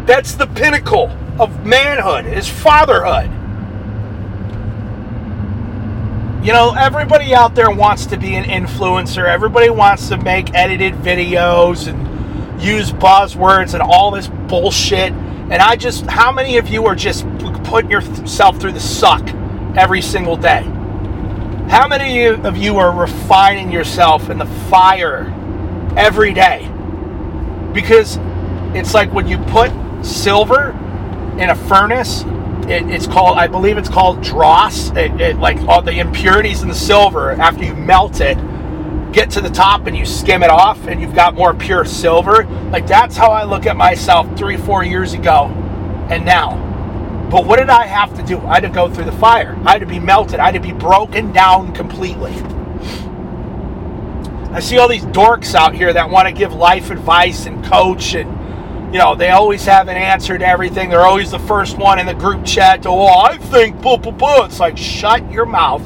That's 0.05 0.35
the 0.35 0.47
pinnacle 0.47 1.09
of 1.39 1.65
manhood, 1.65 2.25
is 2.25 2.47
fatherhood. 2.47 3.31
You 6.45 6.53
know, 6.53 6.73
everybody 6.77 7.33
out 7.33 7.55
there 7.55 7.69
wants 7.71 8.05
to 8.07 8.17
be 8.17 8.35
an 8.35 8.45
influencer. 8.45 9.27
Everybody 9.27 9.69
wants 9.69 10.07
to 10.09 10.17
make 10.17 10.53
edited 10.53 10.93
videos 10.93 11.87
and 11.87 12.61
use 12.61 12.91
buzzwords 12.93 13.73
and 13.73 13.83
all 13.83 14.11
this 14.11 14.27
bullshit. 14.47 15.11
And 15.11 15.55
I 15.55 15.75
just, 15.75 16.05
how 16.05 16.31
many 16.31 16.57
of 16.57 16.69
you 16.69 16.85
are 16.85 16.95
just 16.95 17.27
putting 17.69 17.91
yourself 17.91 18.59
through 18.59 18.71
the 18.71 18.79
suck 18.79 19.27
every 19.77 20.01
single 20.01 20.35
day? 20.35 20.63
How 21.69 21.87
many 21.87 22.25
of 22.25 22.57
you 22.57 22.77
are 22.77 22.91
refining 22.91 23.71
yourself 23.71 24.31
in 24.31 24.39
the 24.39 24.47
fire 24.69 25.31
every 25.95 26.33
day? 26.33 26.67
Because 27.73 28.17
it's 28.75 28.95
like 28.95 29.13
when 29.13 29.27
you 29.27 29.37
put 29.37 29.71
silver 30.03 30.71
in 31.37 31.51
a 31.51 31.55
furnace, 31.55 32.23
it, 32.67 32.89
it's 32.89 33.05
called, 33.05 33.37
I 33.37 33.45
believe 33.45 33.77
it's 33.77 33.87
called 33.87 34.23
dross. 34.23 34.89
It, 34.91 35.21
it, 35.21 35.37
like 35.37 35.57
all 35.67 35.83
the 35.83 35.99
impurities 35.99 36.63
in 36.63 36.67
the 36.67 36.75
silver, 36.75 37.31
after 37.33 37.63
you 37.63 37.75
melt 37.75 38.19
it, 38.19 38.37
get 39.11 39.29
to 39.31 39.41
the 39.41 39.49
top 39.49 39.85
and 39.85 39.95
you 39.95 40.05
skim 40.05 40.41
it 40.41 40.49
off 40.49 40.87
and 40.87 40.99
you've 40.99 41.15
got 41.15 41.35
more 41.35 41.53
pure 41.53 41.85
silver. 41.85 42.45
Like 42.71 42.87
that's 42.87 43.15
how 43.15 43.29
I 43.31 43.43
look 43.43 43.67
at 43.67 43.77
myself 43.77 44.35
three, 44.35 44.57
four 44.57 44.83
years 44.83 45.13
ago 45.13 45.45
and 46.09 46.25
now. 46.25 46.68
But 47.29 47.45
what 47.45 47.59
did 47.59 47.69
I 47.69 47.85
have 47.85 48.15
to 48.17 48.23
do? 48.23 48.39
I 48.39 48.55
had 48.55 48.63
to 48.63 48.69
go 48.69 48.91
through 48.91 49.05
the 49.05 49.11
fire. 49.13 49.55
I 49.65 49.73
had 49.73 49.79
to 49.79 49.85
be 49.85 49.99
melted. 49.99 50.39
I 50.39 50.45
had 50.45 50.55
to 50.55 50.59
be 50.59 50.73
broken 50.73 51.31
down 51.31 51.73
completely. 51.73 52.31
I 54.51 54.59
see 54.61 54.79
all 54.79 54.87
these 54.87 55.05
dorks 55.05 55.53
out 55.53 55.75
here 55.75 55.93
that 55.93 56.09
want 56.09 56.27
to 56.27 56.33
give 56.33 56.53
life 56.53 56.89
advice 56.89 57.45
and 57.45 57.63
coach 57.63 58.15
and 58.15 58.39
you 58.91 58.97
know, 58.97 59.13
they 59.13 59.29
always 59.29 59.65
have 59.65 59.87
an 59.87 59.97
answer 59.97 60.35
to 60.35 60.47
everything. 60.47 60.89
They're 60.89 61.05
always 61.05 61.29
the 61.29 61.39
first 61.39 61.77
one 61.77 61.99
in 61.99 62.07
the 62.07 62.15
group 62.15 62.43
chat 62.43 62.81
to, 62.83 62.89
oh, 62.89 63.19
I 63.19 63.37
think, 63.37 63.79
blah, 63.81 63.97
blah, 63.97 64.11
blah. 64.11 64.45
It's 64.45 64.59
like, 64.59 64.77
shut 64.77 65.31
your 65.31 65.45
mouth, 65.45 65.83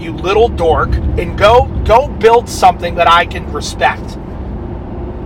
you 0.00 0.12
little 0.12 0.48
dork, 0.48 0.88
and 0.94 1.36
go, 1.36 1.66
go 1.84 2.08
build 2.08 2.48
something 2.48 2.94
that 2.94 3.06
I 3.06 3.26
can 3.26 3.52
respect. 3.52 4.16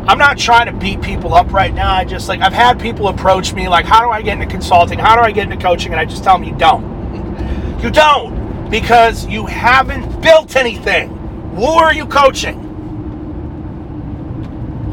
I'm 0.08 0.16
not 0.16 0.38
trying 0.38 0.64
to 0.66 0.72
beat 0.72 1.02
people 1.02 1.34
up 1.34 1.52
right 1.52 1.74
now. 1.74 1.92
I 1.92 2.02
just 2.02 2.28
like 2.28 2.40
I've 2.40 2.54
had 2.54 2.80
people 2.80 3.08
approach 3.08 3.52
me 3.52 3.68
like, 3.68 3.84
how 3.84 4.02
do 4.02 4.08
I 4.08 4.22
get 4.22 4.40
into 4.40 4.46
consulting? 4.46 4.98
How 4.98 5.14
do 5.14 5.20
I 5.20 5.30
get 5.30 5.52
into 5.52 5.62
coaching? 5.62 5.92
And 5.92 6.00
I 6.00 6.06
just 6.06 6.24
tell 6.24 6.38
them 6.38 6.48
you 6.48 6.56
don't. 6.56 7.82
You 7.82 7.90
don't 7.90 8.70
because 8.70 9.26
you 9.26 9.44
haven't 9.44 10.22
built 10.22 10.56
anything. 10.56 11.10
Who 11.56 11.66
are 11.66 11.92
you 11.92 12.06
coaching? 12.06 12.58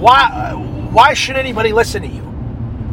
Why 0.02 0.52
why 0.92 1.14
should 1.14 1.38
anybody 1.38 1.72
listen 1.72 2.02
to 2.02 2.10
you? 2.10 2.24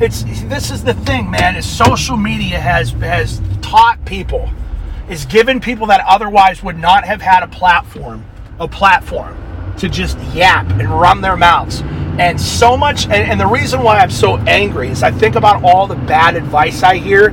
It's 0.01 0.23
this 0.45 0.71
is 0.71 0.85
the 0.85 0.95
thing, 0.95 1.29
man, 1.29 1.57
is 1.57 1.69
social 1.69 2.17
media 2.17 2.61
has 2.61 2.93
has 2.93 3.43
taught 3.63 4.05
people 4.05 4.49
is 5.09 5.27
given 5.27 5.59
people 5.59 5.89
that 5.89 6.01
otherwise 6.07 6.63
would 6.63 6.79
not 6.79 7.05
have 7.05 7.21
had 7.21 7.43
a 7.43 7.49
platform, 7.49 8.25
a 8.61 8.69
platform 8.69 9.37
to 9.79 9.89
just 9.89 10.17
yap 10.33 10.71
and 10.71 10.89
run 10.89 11.21
their 11.21 11.37
mouths. 11.37 11.83
And 12.19 12.41
so 12.41 12.77
much, 12.77 13.05
and, 13.05 13.15
and 13.15 13.41
the 13.41 13.47
reason 13.47 13.83
why 13.83 13.99
I'm 13.99 14.11
so 14.11 14.37
angry 14.37 14.89
is 14.89 15.03
I 15.03 15.11
think 15.11 15.35
about 15.35 15.65
all 15.65 15.87
the 15.87 15.95
bad 15.95 16.37
advice 16.37 16.83
I 16.83 16.99
hear 16.99 17.31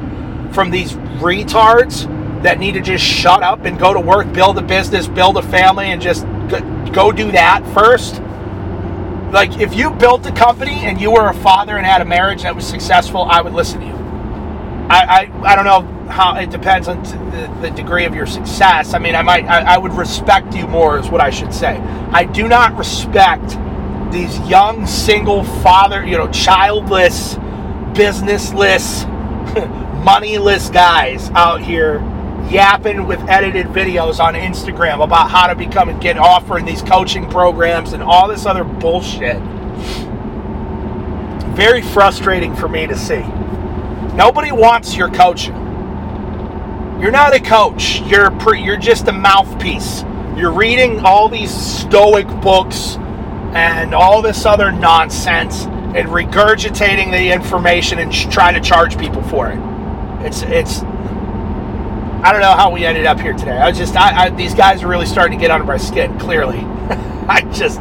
from 0.54 0.72
these 0.72 0.94
retards 1.20 2.08
that 2.44 2.60
need 2.60 2.74
to 2.74 2.82
just 2.82 3.04
shut 3.04 3.44
up 3.44 3.66
and 3.66 3.78
go 3.78 3.94
to 3.94 4.00
work, 4.00 4.32
build 4.32 4.58
a 4.58 4.62
business, 4.62 5.08
build 5.08 5.38
a 5.38 5.42
family, 5.42 5.88
and 5.88 6.02
just 6.02 6.26
go 6.94 7.12
do 7.12 7.32
that 7.34 7.66
first. 7.74 8.22
Like, 9.34 9.60
if 9.60 9.76
you 9.76 9.92
built 9.92 10.26
a 10.26 10.32
company 10.32 10.86
and 10.86 11.00
you 11.00 11.12
were 11.12 11.28
a 11.28 11.34
father 11.34 11.78
and 11.78 11.86
had 11.86 12.02
a 12.02 12.06
marriage 12.06 12.44
that 12.44 12.56
was 12.56 12.66
successful, 12.66 13.24
I 13.24 13.42
would 13.42 13.54
listen 13.54 13.82
to 13.82 13.86
you. 13.86 13.94
I, 14.90 15.30
I, 15.34 15.52
I 15.52 15.56
don't 15.56 15.66
know 15.66 15.82
how 16.10 16.36
it 16.38 16.50
depends 16.50 16.88
on 16.88 17.04
the, 17.04 17.58
the 17.62 17.70
degree 17.72 18.06
of 18.06 18.16
your 18.16 18.26
success. 18.26 18.94
I 18.96 18.98
mean, 18.98 19.14
I 19.14 19.22
might, 19.22 19.46
I, 19.46 19.76
I 19.76 19.78
would 19.78 19.92
respect 19.94 20.56
you 20.56 20.66
more, 20.66 20.98
is 20.98 21.10
what 21.10 21.22
I 21.22 21.30
should 21.30 21.54
say. 21.54 21.78
I 22.12 22.24
do 22.24 22.48
not 22.48 22.76
respect 22.76 23.58
these 24.12 24.38
young 24.48 24.86
single 24.86 25.44
father, 25.44 26.06
you 26.06 26.18
know, 26.18 26.28
childless, 26.32 27.36
businessless, 27.94 29.06
moneyless 30.04 30.70
guys 30.70 31.30
out 31.32 31.62
here 31.62 32.00
yapping 32.50 33.06
with 33.06 33.20
edited 33.30 33.68
videos 33.68 34.20
on 34.20 34.34
Instagram 34.34 35.04
about 35.04 35.30
how 35.30 35.48
to 35.48 35.56
become 35.56 35.90
and 35.90 36.02
get 36.02 36.18
offering 36.18 36.66
these 36.66 36.82
coaching 36.82 37.30
programs 37.30 37.94
and 37.94 38.02
all 38.02 38.28
this 38.28 38.46
other 38.46 38.64
bullshit. 38.64 39.38
Very 41.56 41.82
frustrating 41.82 42.56
for 42.56 42.68
me 42.68 42.88
to 42.88 42.98
see. 42.98 43.22
Nobody 44.16 44.52
wants 44.52 44.96
your 44.96 45.10
coaching. 45.10 45.56
You're 47.00 47.12
not 47.12 47.36
a 47.36 47.40
coach. 47.40 48.02
You're 48.02 48.32
pre, 48.32 48.62
you're 48.62 48.78
just 48.78 49.08
a 49.08 49.12
mouthpiece. 49.12 50.04
You're 50.36 50.52
reading 50.52 51.00
all 51.02 51.30
these 51.30 51.52
stoic 51.52 52.28
books 52.42 52.98
and 53.54 53.94
all 53.94 54.22
this 54.22 54.46
other 54.46 54.72
nonsense 54.72 55.66
and 55.66 56.08
regurgitating 56.10 57.12
the 57.12 57.32
information 57.32 58.00
and 58.00 58.12
trying 58.12 58.54
to 58.54 58.62
charge 58.62 58.98
people 58.98 59.24
for 59.24 59.50
it. 59.50 59.60
It's 60.26 60.44
it's 60.44 60.82
I 62.22 62.34
don't 62.34 62.42
know 62.42 62.52
how 62.52 62.70
we 62.70 62.86
ended 62.86 63.06
up 63.06 63.18
here 63.18 63.32
today. 63.32 63.58
I 63.58 63.70
was 63.70 63.78
just, 63.78 63.96
I, 63.96 64.26
I, 64.26 64.30
these 64.30 64.54
guys 64.54 64.84
are 64.84 64.90
really 64.90 65.06
starting 65.06 65.40
to 65.40 65.42
get 65.42 65.52
under 65.52 65.66
my 65.66 65.78
skin. 65.78 66.20
Clearly, 66.20 66.60
I 67.30 67.50
just, 67.54 67.80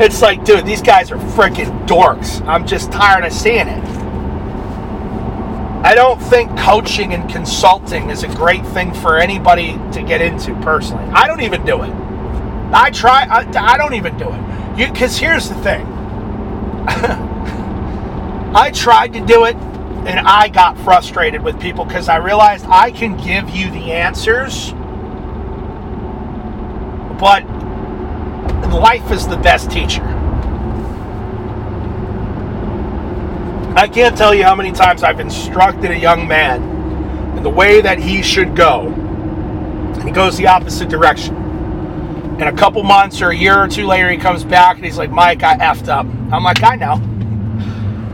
it's 0.00 0.20
like, 0.20 0.44
dude, 0.44 0.66
these 0.66 0.82
guys 0.82 1.12
are 1.12 1.16
freaking 1.16 1.86
dorks. 1.86 2.44
I'm 2.48 2.66
just 2.66 2.90
tired 2.90 3.24
of 3.24 3.32
seeing 3.32 3.68
it. 3.68 3.84
I 5.84 5.94
don't 5.94 6.20
think 6.20 6.58
coaching 6.58 7.14
and 7.14 7.30
consulting 7.30 8.10
is 8.10 8.24
a 8.24 8.28
great 8.28 8.66
thing 8.66 8.92
for 8.92 9.18
anybody 9.18 9.74
to 9.92 10.02
get 10.02 10.20
into 10.20 10.52
personally. 10.62 11.04
I 11.12 11.28
don't 11.28 11.42
even 11.42 11.64
do 11.64 11.84
it. 11.84 11.90
I 12.72 12.90
try. 12.90 13.22
I, 13.22 13.74
I 13.74 13.76
don't 13.76 13.94
even 13.94 14.18
do 14.18 14.24
it. 14.24 14.40
Because 14.76 15.16
here's 15.16 15.48
the 15.48 15.54
thing. 15.56 15.86
I 18.54 18.70
tried 18.74 19.14
to 19.14 19.20
do 19.20 19.44
it 19.44 19.56
and 19.56 20.20
I 20.20 20.48
got 20.48 20.78
frustrated 20.78 21.42
with 21.42 21.58
people 21.60 21.84
because 21.84 22.08
I 22.08 22.16
realized 22.16 22.64
I 22.66 22.90
can 22.90 23.16
give 23.16 23.50
you 23.50 23.70
the 23.70 23.92
answers, 23.92 24.72
but 27.18 27.44
life 28.76 29.10
is 29.10 29.26
the 29.26 29.36
best 29.36 29.70
teacher. 29.70 30.04
I 33.74 33.88
can't 33.88 34.16
tell 34.16 34.34
you 34.34 34.44
how 34.44 34.54
many 34.54 34.72
times 34.72 35.02
I've 35.02 35.20
instructed 35.20 35.90
a 35.90 35.98
young 35.98 36.28
man 36.28 37.36
in 37.36 37.42
the 37.42 37.50
way 37.50 37.80
that 37.80 37.98
he 37.98 38.22
should 38.22 38.54
go, 38.54 38.88
and 38.88 40.02
he 40.02 40.10
goes 40.10 40.36
the 40.36 40.46
opposite 40.46 40.88
direction. 40.88 41.45
And 42.38 42.50
a 42.50 42.52
couple 42.52 42.82
months 42.82 43.22
or 43.22 43.30
a 43.30 43.36
year 43.36 43.58
or 43.58 43.66
two 43.66 43.86
later, 43.86 44.10
he 44.10 44.18
comes 44.18 44.44
back 44.44 44.76
and 44.76 44.84
he's 44.84 44.98
like, 44.98 45.10
Mike, 45.10 45.42
I 45.42 45.56
effed 45.56 45.88
up. 45.88 46.06
I'm 46.30 46.44
like, 46.44 46.62
I 46.62 46.76
know. 46.76 47.00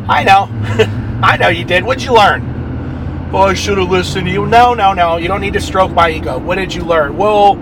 I 0.09 0.23
know. 0.23 0.49
I 1.23 1.37
know 1.37 1.49
you 1.49 1.65
did. 1.65 1.85
What'd 1.85 2.05
you 2.05 2.15
learn? 2.15 3.31
Oh, 3.33 3.39
I 3.39 3.55
should 3.55 3.79
have 3.79 3.91
listened 3.91 4.27
to 4.27 4.33
you. 4.33 4.47
No, 4.47 4.75
no, 4.75 4.93
no. 4.93 5.17
You 5.17 5.27
don't 5.27 5.41
need 5.41 5.55
to 5.55 5.61
stroke 5.61 5.93
my 5.93 6.11
ego. 6.11 6.39
What 6.39 6.57
did 6.57 6.75
you 6.75 6.83
learn? 6.83 7.17
Well, 7.17 7.57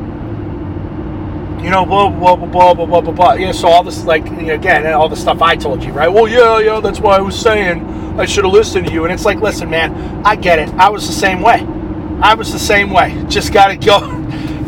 you 1.62 1.70
know, 1.70 1.86
blah, 1.86 2.10
blah, 2.10 2.36
blah, 2.36 2.46
blah, 2.46 2.74
blah, 2.74 2.86
blah, 2.86 3.00
blah, 3.00 3.12
blah. 3.12 3.32
Yeah, 3.34 3.52
so 3.52 3.68
all 3.68 3.84
this, 3.84 4.04
like, 4.04 4.26
again, 4.26 4.86
all 4.92 5.08
the 5.08 5.16
stuff 5.16 5.42
I 5.42 5.56
told 5.56 5.84
you, 5.84 5.92
right? 5.92 6.08
Well, 6.08 6.26
yeah, 6.26 6.58
yeah, 6.58 6.80
that's 6.80 7.00
why 7.00 7.16
I 7.16 7.20
was 7.20 7.38
saying 7.38 7.84
I 8.18 8.24
should 8.24 8.44
have 8.44 8.52
listened 8.52 8.86
to 8.88 8.92
you. 8.92 9.04
And 9.04 9.12
it's 9.12 9.24
like, 9.24 9.40
listen, 9.40 9.70
man, 9.70 10.24
I 10.26 10.36
get 10.36 10.58
it. 10.58 10.68
I 10.74 10.88
was 10.88 11.06
the 11.06 11.12
same 11.12 11.40
way. 11.40 11.66
I 12.22 12.34
was 12.34 12.52
the 12.52 12.58
same 12.58 12.90
way. 12.90 13.24
Just 13.28 13.52
got 13.52 13.68
to 13.68 13.76
go. 13.76 13.98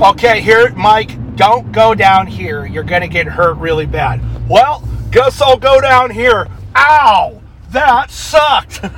okay, 0.10 0.40
here, 0.40 0.72
Mike, 0.74 1.18
don't 1.36 1.72
go 1.72 1.94
down 1.94 2.26
here. 2.26 2.64
You're 2.64 2.82
going 2.84 3.02
to 3.02 3.08
get 3.08 3.26
hurt 3.26 3.56
really 3.56 3.86
bad. 3.86 4.20
Well, 4.48 4.82
guess 5.10 5.40
I'll 5.40 5.58
go 5.58 5.80
down 5.80 6.10
here. 6.10 6.48
Ow! 6.76 7.42
that 7.72 8.10
sucked. 8.10 8.82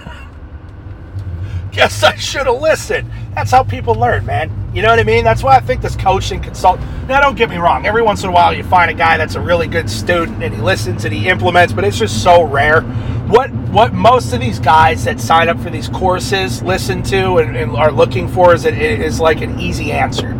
Guess 1.72 2.04
I 2.04 2.14
should 2.16 2.46
have 2.46 2.60
listened. 2.60 3.10
That's 3.34 3.50
how 3.50 3.64
people 3.64 3.94
learn, 3.94 4.26
man. 4.26 4.50
You 4.74 4.82
know 4.82 4.90
what 4.90 5.00
I 5.00 5.04
mean? 5.04 5.24
That's 5.24 5.42
why 5.42 5.56
I 5.56 5.60
think 5.60 5.80
this 5.80 5.96
coaching 5.96 6.40
consult. 6.40 6.78
Now, 7.08 7.20
don't 7.20 7.36
get 7.36 7.50
me 7.50 7.56
wrong. 7.56 7.86
Every 7.86 8.02
once 8.02 8.22
in 8.22 8.28
a 8.28 8.32
while, 8.32 8.54
you 8.54 8.62
find 8.62 8.90
a 8.90 8.94
guy 8.94 9.16
that's 9.16 9.34
a 9.34 9.40
really 9.40 9.66
good 9.66 9.90
student 9.90 10.42
and 10.42 10.54
he 10.54 10.60
listens 10.60 11.04
and 11.04 11.12
he 11.12 11.28
implements, 11.28 11.72
but 11.72 11.84
it's 11.84 11.98
just 11.98 12.22
so 12.22 12.44
rare. 12.44 12.82
What 13.26 13.50
what 13.50 13.92
most 13.92 14.32
of 14.32 14.40
these 14.40 14.58
guys 14.58 15.04
that 15.04 15.18
sign 15.18 15.48
up 15.48 15.58
for 15.58 15.70
these 15.70 15.88
courses 15.88 16.62
listen 16.62 17.02
to 17.04 17.38
and, 17.38 17.56
and 17.56 17.72
are 17.72 17.90
looking 17.90 18.28
for 18.28 18.54
is, 18.54 18.64
it 18.64 18.76
is 18.76 19.18
like 19.18 19.40
an 19.40 19.58
easy 19.58 19.90
answer. 19.90 20.32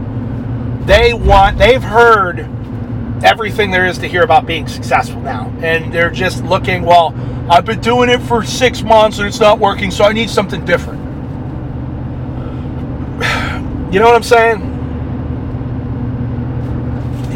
They 0.86 1.14
want. 1.14 1.58
They've 1.58 1.82
heard 1.82 2.48
everything 3.24 3.70
there 3.70 3.86
is 3.86 3.98
to 3.98 4.06
hear 4.06 4.22
about 4.22 4.46
being 4.46 4.68
successful 4.68 5.20
now. 5.20 5.52
And 5.62 5.92
they're 5.92 6.10
just 6.10 6.44
looking, 6.44 6.82
well, 6.82 7.14
I've 7.50 7.64
been 7.64 7.80
doing 7.80 8.10
it 8.10 8.20
for 8.20 8.44
six 8.44 8.82
months 8.82 9.18
and 9.18 9.26
it's 9.26 9.40
not 9.40 9.58
working, 9.58 9.90
so 9.90 10.04
I 10.04 10.12
need 10.12 10.30
something 10.30 10.64
different. 10.64 11.02
You 13.94 14.00
know 14.00 14.06
what 14.06 14.16
I'm 14.16 14.24
saying? 14.24 14.60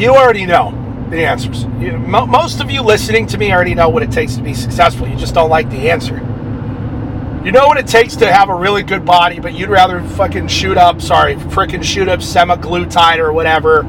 You 0.00 0.16
already 0.16 0.44
know 0.44 0.72
the 1.08 1.24
answers. 1.24 1.66
Most 1.66 2.60
of 2.60 2.68
you 2.68 2.82
listening 2.82 3.28
to 3.28 3.38
me 3.38 3.52
already 3.52 3.74
know 3.74 3.88
what 3.88 4.02
it 4.02 4.10
takes 4.10 4.34
to 4.34 4.42
be 4.42 4.54
successful. 4.54 5.06
You 5.06 5.16
just 5.16 5.34
don't 5.34 5.50
like 5.50 5.70
the 5.70 5.88
answer. 5.88 6.16
You 7.44 7.52
know 7.52 7.66
what 7.66 7.78
it 7.78 7.86
takes 7.86 8.16
to 8.16 8.30
have 8.30 8.48
a 8.48 8.54
really 8.54 8.82
good 8.82 9.04
body, 9.04 9.38
but 9.38 9.54
you'd 9.54 9.70
rather 9.70 10.02
fucking 10.02 10.48
shoot 10.48 10.76
up, 10.76 11.00
sorry, 11.00 11.36
freaking 11.36 11.82
shoot 11.82 12.08
up 12.08 12.20
semaglutide 12.20 13.18
or 13.18 13.32
whatever 13.32 13.82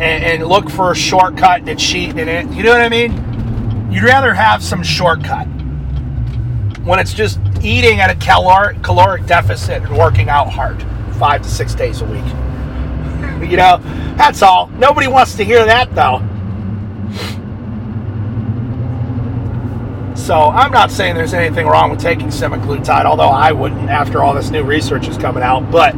and, 0.00 0.24
and 0.24 0.46
look 0.46 0.68
for 0.70 0.90
a 0.90 0.96
shortcut 0.96 1.68
and 1.68 1.78
cheat 1.78 2.16
in 2.16 2.28
it. 2.28 2.46
You 2.50 2.64
know 2.64 2.72
what 2.72 2.80
I 2.80 2.88
mean? 2.88 3.92
You'd 3.92 4.04
rather 4.04 4.34
have 4.34 4.64
some 4.64 4.82
shortcut 4.82 5.46
when 6.84 6.98
it's 6.98 7.14
just 7.14 7.38
eating 7.62 8.00
at 8.00 8.10
a 8.10 8.16
caloric, 8.16 8.82
caloric 8.82 9.26
deficit 9.26 9.82
and 9.82 9.96
working 9.96 10.28
out 10.28 10.50
hard 10.50 10.82
five 11.16 11.42
to 11.42 11.48
six 11.48 11.74
days 11.74 12.00
a 12.00 12.04
week. 12.06 12.24
you 13.48 13.56
know, 13.56 13.80
that's 14.16 14.42
all. 14.42 14.66
Nobody 14.68 15.06
wants 15.06 15.36
to 15.36 15.44
hear 15.44 15.64
that 15.64 15.94
though. 15.94 16.18
So 20.24 20.34
I'm 20.48 20.72
not 20.72 20.90
saying 20.90 21.16
there's 21.16 21.34
anything 21.34 21.66
wrong 21.66 21.90
with 21.90 22.00
taking 22.00 22.28
semaglutide, 22.28 23.04
although 23.04 23.28
I 23.28 23.52
wouldn't 23.52 23.90
after 23.90 24.22
all 24.22 24.32
this 24.32 24.48
new 24.48 24.62
research 24.62 25.06
is 25.06 25.18
coming 25.18 25.42
out. 25.42 25.70
But 25.70 25.94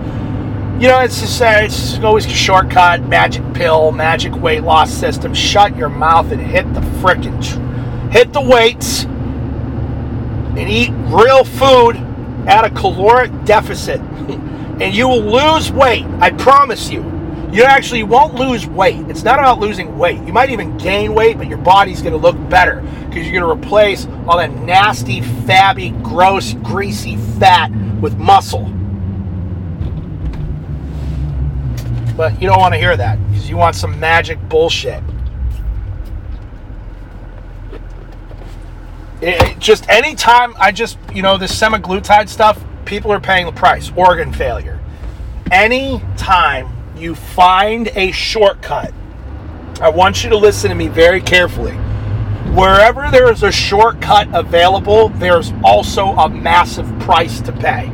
you 0.82 0.88
know, 0.88 0.98
it's 0.98 1.20
just 1.20 1.40
uh, 1.40 1.60
it's 1.60 1.96
always 2.00 2.26
a 2.26 2.30
shortcut, 2.30 3.02
magic 3.02 3.44
pill, 3.54 3.92
magic 3.92 4.34
weight 4.34 4.64
loss 4.64 4.90
system. 4.90 5.32
Shut 5.32 5.76
your 5.76 5.88
mouth 5.88 6.32
and 6.32 6.40
hit 6.40 6.74
the 6.74 6.80
frickin' 6.80 7.40
tr- 7.40 8.10
hit 8.10 8.32
the 8.32 8.40
weights 8.40 9.04
and 9.04 10.58
eat 10.58 10.90
real 11.06 11.44
food 11.44 11.94
at 12.48 12.64
a 12.64 12.70
caloric 12.70 13.30
deficit, 13.44 14.00
and 14.80 14.92
you 14.92 15.06
will 15.06 15.22
lose 15.22 15.70
weight. 15.70 16.04
I 16.18 16.30
promise 16.30 16.90
you. 16.90 17.15
You 17.52 17.62
actually 17.62 18.02
won't 18.02 18.34
lose 18.34 18.66
weight. 18.66 19.08
It's 19.08 19.22
not 19.22 19.38
about 19.38 19.60
losing 19.60 19.96
weight. 19.96 20.20
You 20.22 20.32
might 20.32 20.50
even 20.50 20.76
gain 20.78 21.14
weight, 21.14 21.38
but 21.38 21.46
your 21.46 21.58
body's 21.58 22.02
going 22.02 22.12
to 22.12 22.18
look 22.18 22.36
better 22.50 22.82
because 23.08 23.26
you're 23.26 23.40
going 23.40 23.58
to 23.58 23.66
replace 23.66 24.06
all 24.26 24.36
that 24.38 24.52
nasty, 24.52 25.20
fabby, 25.20 26.02
gross, 26.02 26.54
greasy 26.54 27.16
fat 27.38 27.70
with 28.00 28.16
muscle. 28.18 28.64
But 32.16 32.40
you 32.40 32.48
don't 32.48 32.58
want 32.58 32.74
to 32.74 32.78
hear 32.78 32.96
that 32.96 33.18
because 33.28 33.48
you 33.48 33.56
want 33.56 33.76
some 33.76 33.98
magic 34.00 34.38
bullshit. 34.48 35.02
It, 39.22 39.58
just 39.58 39.88
anytime 39.88 40.54
I 40.58 40.72
just, 40.72 40.98
you 41.14 41.22
know, 41.22 41.38
this 41.38 41.58
semaglutide 41.58 42.28
stuff, 42.28 42.62
people 42.84 43.12
are 43.12 43.20
paying 43.20 43.46
the 43.46 43.52
price. 43.52 43.90
Organ 43.96 44.32
failure. 44.32 44.78
Anytime 45.50 46.75
you 46.96 47.14
find 47.14 47.88
a 47.94 48.10
shortcut, 48.12 48.92
I 49.80 49.90
want 49.90 50.24
you 50.24 50.30
to 50.30 50.36
listen 50.36 50.70
to 50.70 50.74
me 50.74 50.88
very 50.88 51.20
carefully. 51.20 51.74
Wherever 52.54 53.10
there 53.10 53.30
is 53.30 53.42
a 53.42 53.52
shortcut 53.52 54.28
available, 54.32 55.10
there's 55.10 55.52
also 55.62 56.06
a 56.12 56.28
massive 56.28 56.86
price 57.00 57.40
to 57.42 57.52
pay. 57.52 57.92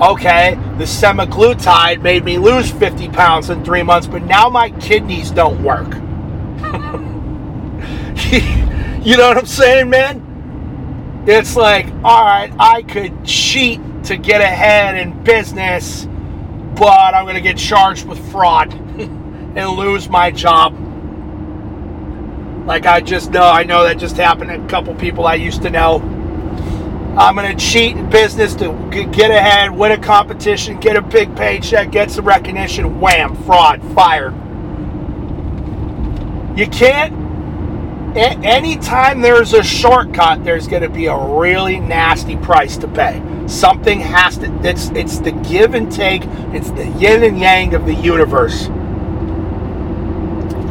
okay, 0.00 0.54
the 0.78 0.84
semaglutide 0.84 2.00
made 2.00 2.24
me 2.24 2.38
lose 2.38 2.70
50 2.70 3.08
pounds 3.10 3.50
in 3.50 3.64
three 3.64 3.82
months, 3.82 4.06
but 4.06 4.22
now 4.22 4.48
my 4.48 4.70
kidneys 4.70 5.30
don't 5.30 5.62
work. 5.62 5.92
you 9.04 9.16
know 9.16 9.28
what 9.28 9.36
I'm 9.36 9.46
saying, 9.46 9.90
man? 9.90 11.24
It's 11.26 11.56
like, 11.56 11.86
all 12.04 12.24
right, 12.24 12.52
I 12.58 12.82
could 12.82 13.24
cheat 13.24 13.80
to 14.04 14.16
get 14.16 14.40
ahead 14.40 14.96
in 14.96 15.22
business, 15.22 16.06
but 16.80 17.14
I'm 17.14 17.24
going 17.24 17.34
to 17.34 17.42
get 17.42 17.58
charged 17.58 18.06
with 18.06 18.18
fraud 18.32 18.72
and 18.98 19.68
lose 19.68 20.08
my 20.08 20.30
job. 20.30 20.74
Like 22.66 22.86
I 22.86 23.02
just 23.02 23.30
know, 23.30 23.42
I 23.42 23.64
know 23.64 23.84
that 23.84 23.98
just 23.98 24.16
happened 24.16 24.48
to 24.48 24.64
a 24.64 24.66
couple 24.66 24.94
people 24.94 25.26
I 25.26 25.34
used 25.34 25.60
to 25.62 25.70
know. 25.70 25.96
I'm 27.18 27.34
going 27.34 27.54
to 27.54 27.62
cheat 27.62 27.98
in 27.98 28.08
business 28.08 28.54
to 28.56 28.72
get 29.12 29.30
ahead, 29.30 29.72
win 29.72 29.92
a 29.92 29.98
competition, 29.98 30.80
get 30.80 30.96
a 30.96 31.02
big 31.02 31.36
paycheck, 31.36 31.90
get 31.90 32.10
some 32.10 32.24
recognition. 32.24 32.98
Wham, 32.98 33.36
fraud, 33.44 33.82
fired. 33.94 34.32
You 36.56 36.66
can't 36.66 37.12
anytime 38.16 39.20
there's 39.20 39.52
a 39.52 39.62
shortcut, 39.62 40.44
there's 40.44 40.66
going 40.66 40.82
to 40.82 40.88
be 40.88 41.06
a 41.06 41.16
really 41.16 41.78
nasty 41.78 42.36
price 42.36 42.76
to 42.78 42.88
pay. 42.88 43.22
Something 43.46 44.00
has 44.00 44.38
to. 44.38 44.52
It's 44.66 44.90
it's 44.90 45.18
the 45.18 45.32
give 45.32 45.74
and 45.74 45.90
take. 45.90 46.22
It's 46.52 46.70
the 46.70 46.86
yin 46.98 47.22
and 47.22 47.38
yang 47.38 47.74
of 47.74 47.86
the 47.86 47.94
universe. 47.94 48.68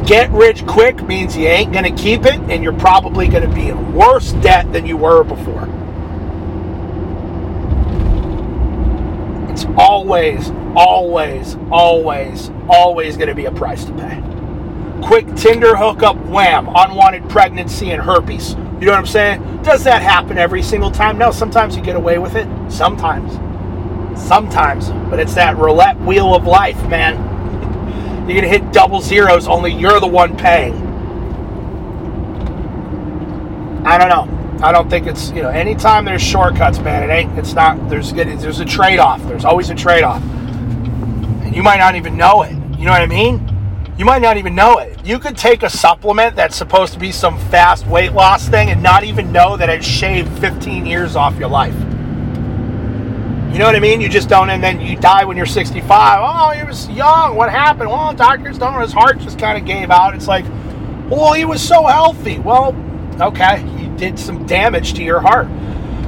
Get 0.08 0.32
rich 0.32 0.66
quick 0.66 1.04
means 1.04 1.38
you 1.38 1.46
ain't 1.46 1.72
going 1.72 1.84
to 1.84 2.02
keep 2.02 2.26
it, 2.26 2.40
and 2.50 2.64
you're 2.64 2.74
probably 2.74 3.28
going 3.28 3.48
to 3.48 3.54
be 3.54 3.70
in 3.70 3.94
worse 3.94 4.32
debt 4.34 4.72
than 4.74 4.86
you 4.86 4.98
were 4.98 5.24
before. 5.24 5.68
It's 9.52 9.66
always, 9.78 10.50
always, 10.76 11.58
always, 11.70 12.50
always 12.68 13.18
going 13.18 13.30
to 13.30 13.36
be 13.36 13.46
a 13.46 13.52
price 13.52 13.86
to 13.86 13.94
pay 13.94 14.39
quick 15.02 15.36
Tinder 15.36 15.76
hookup, 15.76 16.18
wham, 16.28 16.70
unwanted 16.76 17.30
pregnancy 17.30 17.92
and 17.92 18.02
herpes. 18.02 18.52
You 18.80 18.86
know 18.86 18.92
what 18.92 19.00
I'm 19.00 19.06
saying? 19.06 19.62
Does 19.64 19.84
that 19.84 20.02
happen 20.02 20.38
every 20.38 20.62
single 20.64 20.90
time? 20.90 21.18
No, 21.18 21.32
sometimes 21.32 21.76
you 21.76 21.82
get 21.82 21.96
away 21.96 22.18
with 22.18 22.36
it. 22.36 22.48
Sometimes. 22.72 23.34
Sometimes. 24.20 24.90
But 25.10 25.20
it's 25.20 25.36
that 25.36 25.58
roulette 25.58 26.00
wheel 26.00 26.34
of 26.34 26.46
life, 26.46 26.82
man. 26.88 27.18
You're 28.30 28.42
going 28.42 28.44
to 28.44 28.60
hit 28.60 28.72
double 28.72 29.02
zeros, 29.02 29.48
only 29.48 29.74
you're 29.74 30.00
the 30.00 30.08
one 30.08 30.38
paying. 30.38 30.76
I 33.86 33.98
don't 33.98 34.10
know. 34.10 34.40
I 34.64 34.72
don't 34.72 34.88
think 34.88 35.08
it's, 35.08 35.32
you 35.32 35.42
know, 35.42 35.50
anytime 35.50 36.06
there's 36.06 36.22
shortcuts, 36.22 36.78
man, 36.80 37.10
it 37.10 37.12
ain't, 37.12 37.40
it's 37.40 37.54
not, 37.54 37.90
there's, 37.90 38.12
good 38.12 38.28
there's 38.28 38.60
a 38.60 38.66
trade 38.66 39.00
off. 39.00 39.20
There's 39.24 39.46
always 39.46 39.72
a 39.72 39.76
trade 39.76 40.04
off. 40.04 40.22
And 40.22 41.56
you 41.56 41.64
might 41.64 41.78
not 41.78 41.96
even 41.96 42.18
know 42.18 42.44
it. 42.44 42.52
You 42.78 42.86
know 42.86 42.92
what 42.92 43.02
I 43.02 43.08
mean? 43.08 43.49
You 44.00 44.06
might 44.06 44.22
not 44.22 44.38
even 44.38 44.56
know 44.56 44.78
it. 44.78 45.06
You 45.06 45.20
could 45.20 45.36
take 45.36 45.62
a 45.62 45.70
supplement 45.70 46.34
that's 46.38 46.56
supposed 46.56 46.94
to 46.94 47.00
be 47.00 47.12
some 47.12 47.38
fast 47.50 47.86
weight 47.86 48.14
loss 48.14 48.48
thing 48.48 48.70
and 48.70 48.82
not 48.82 49.04
even 49.04 49.34
know 49.34 49.58
that 49.58 49.68
it 49.68 49.84
shaved 49.84 50.40
15 50.40 50.86
years 50.86 51.18
off 51.18 51.38
your 51.38 51.50
life. 51.50 51.74
You 53.52 53.60
know 53.60 53.66
what 53.66 53.76
I 53.76 53.82
mean? 53.82 54.00
You 54.00 54.08
just 54.08 54.30
don't, 54.30 54.50
and 54.52 54.64
then 54.64 54.80
you 54.80 54.96
die 54.96 55.26
when 55.26 55.36
you're 55.36 55.46
65. 55.46 56.20
Oh, 56.24 56.58
he 56.58 56.64
was 56.64 56.88
young. 56.92 57.36
What 57.36 57.50
happened? 57.50 57.90
Well, 57.90 58.14
doctors 58.14 58.58
don't. 58.58 58.80
His 58.80 58.94
heart 58.94 59.20
just 59.20 59.38
kind 59.38 59.58
of 59.58 59.66
gave 59.66 59.92
out. 59.92 60.16
It's 60.16 60.30
like, 60.30 60.46
well, 61.10 61.34
he 61.34 61.44
was 61.44 61.62
so 61.62 61.86
healthy. 61.86 62.40
Well, 62.40 62.74
okay, 63.20 63.68
you 63.82 63.94
did 63.98 64.18
some 64.18 64.46
damage 64.46 64.94
to 64.94 65.04
your 65.04 65.20
heart. 65.20 65.48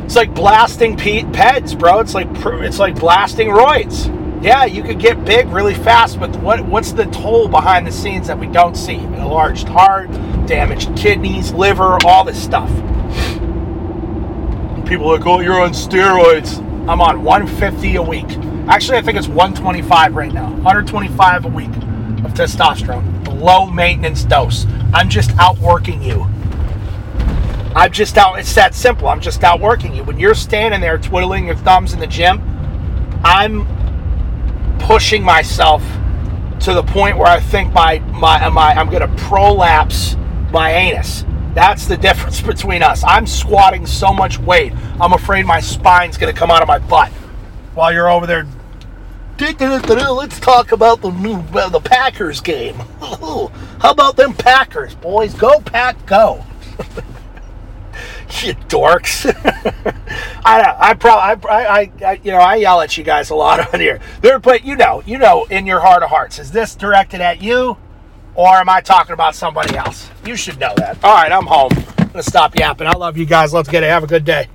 It's 0.05 0.15
like 0.15 0.33
blasting 0.33 0.95
peds, 0.95 1.77
bro. 1.77 1.99
It's 1.99 2.13
like 2.13 2.29
it's 2.31 2.79
like 2.79 2.97
blasting 2.97 3.49
roids 3.49 4.20
yeah, 4.41 4.65
you 4.65 4.81
could 4.81 4.99
get 4.99 5.23
big 5.23 5.47
really 5.49 5.75
fast, 5.75 6.19
but 6.19 6.35
what 6.37 6.65
what's 6.65 6.91
the 6.91 7.05
toll 7.05 7.47
behind 7.47 7.85
the 7.85 7.91
scenes 7.91 8.27
that 8.27 8.39
we 8.39 8.47
don't 8.47 8.75
see? 8.75 8.95
Enlarged 8.95 9.67
heart, 9.67 10.11
damaged 10.47 10.95
kidneys, 10.97 11.51
liver, 11.53 11.97
all 12.03 12.23
this 12.23 12.41
stuff. 12.41 12.69
People 14.87 15.09
are 15.09 15.17
like, 15.17 15.27
oh, 15.27 15.39
you're 15.41 15.61
on 15.61 15.71
steroids. 15.71 16.57
I'm 16.89 17.01
on 17.01 17.23
150 17.23 17.95
a 17.95 18.01
week. 18.01 18.25
Actually, 18.67 18.97
I 18.97 19.01
think 19.03 19.17
it's 19.17 19.27
125 19.27 20.15
right 20.15 20.33
now. 20.33 20.49
125 20.49 21.45
a 21.45 21.47
week 21.47 21.69
of 21.69 22.33
testosterone. 22.33 23.39
Low 23.39 23.67
maintenance 23.67 24.23
dose. 24.23 24.65
I'm 24.93 25.07
just 25.07 25.31
outworking 25.37 26.01
you. 26.01 26.23
I'm 27.75 27.91
just 27.91 28.17
out. 28.17 28.39
It's 28.39 28.53
that 28.55 28.73
simple. 28.73 29.07
I'm 29.07 29.21
just 29.21 29.43
outworking 29.43 29.95
you. 29.95 30.03
When 30.03 30.19
you're 30.19 30.35
standing 30.35 30.81
there 30.81 30.97
twiddling 30.97 31.45
your 31.45 31.55
thumbs 31.55 31.93
in 31.93 31.99
the 31.99 32.07
gym, 32.07 32.41
I'm 33.23 33.67
pushing 35.01 35.23
myself 35.23 35.81
to 36.59 36.75
the 36.75 36.83
point 36.83 37.17
where 37.17 37.25
I 37.25 37.39
think 37.39 37.73
my 37.73 37.97
my, 38.11 38.47
my 38.49 38.71
I'm 38.73 38.87
going 38.87 39.01
to 39.01 39.23
prolapse 39.23 40.15
my 40.51 40.71
anus. 40.73 41.25
That's 41.55 41.87
the 41.87 41.97
difference 42.07 42.39
between 42.39 42.83
us. 42.83 43.03
I'm 43.03 43.25
squatting 43.25 43.87
so 43.87 44.13
much 44.13 44.37
weight. 44.37 44.73
I'm 45.01 45.13
afraid 45.13 45.47
my 45.47 45.59
spine's 45.59 46.17
going 46.17 46.31
to 46.31 46.39
come 46.39 46.51
out 46.51 46.61
of 46.61 46.67
my 46.67 46.77
butt 46.77 47.11
while 47.73 47.91
you're 47.91 48.11
over 48.11 48.27
there. 48.27 48.45
Let's 49.39 50.39
talk 50.39 50.71
about 50.71 51.01
the 51.01 51.09
new 51.09 51.41
the 51.71 51.81
Packers 51.83 52.39
game. 52.39 52.75
How 53.01 53.49
about 53.81 54.17
them 54.17 54.35
Packers, 54.35 54.93
boys? 54.93 55.33
Go 55.33 55.61
Pack, 55.61 56.05
go! 56.05 56.45
you 58.43 58.53
dorks. 58.67 59.25
I. 60.45 60.75
I 60.79 60.93
probably. 60.93 61.49
I, 61.49 61.65
I, 61.65 61.91
I. 62.05 62.19
You 62.23 62.31
know. 62.31 62.39
I 62.39 62.55
yell 62.55 62.81
at 62.81 62.97
you 62.97 63.03
guys 63.03 63.29
a 63.29 63.35
lot 63.35 63.59
on 63.73 63.79
here. 63.79 63.99
There, 64.21 64.39
but 64.39 64.65
you 64.65 64.75
know. 64.75 65.03
You 65.05 65.17
know. 65.17 65.45
In 65.45 65.65
your 65.65 65.79
heart 65.79 66.03
of 66.03 66.09
hearts, 66.09 66.39
is 66.39 66.51
this 66.51 66.75
directed 66.75 67.21
at 67.21 67.41
you, 67.41 67.77
or 68.35 68.47
am 68.55 68.69
I 68.69 68.81
talking 68.81 69.13
about 69.13 69.35
somebody 69.35 69.75
else? 69.75 70.09
You 70.25 70.35
should 70.35 70.59
know 70.59 70.73
that. 70.77 71.03
All 71.03 71.15
right. 71.15 71.31
I'm 71.31 71.45
home. 71.45 71.71
I'm 71.97 72.07
gonna 72.07 72.23
stop 72.23 72.55
yapping. 72.57 72.87
I 72.87 72.93
love 72.93 73.17
you 73.17 73.25
guys. 73.25 73.53
Let's 73.53 73.69
get 73.69 73.83
it. 73.83 73.89
Have 73.89 74.03
a 74.03 74.07
good 74.07 74.25
day. 74.25 74.47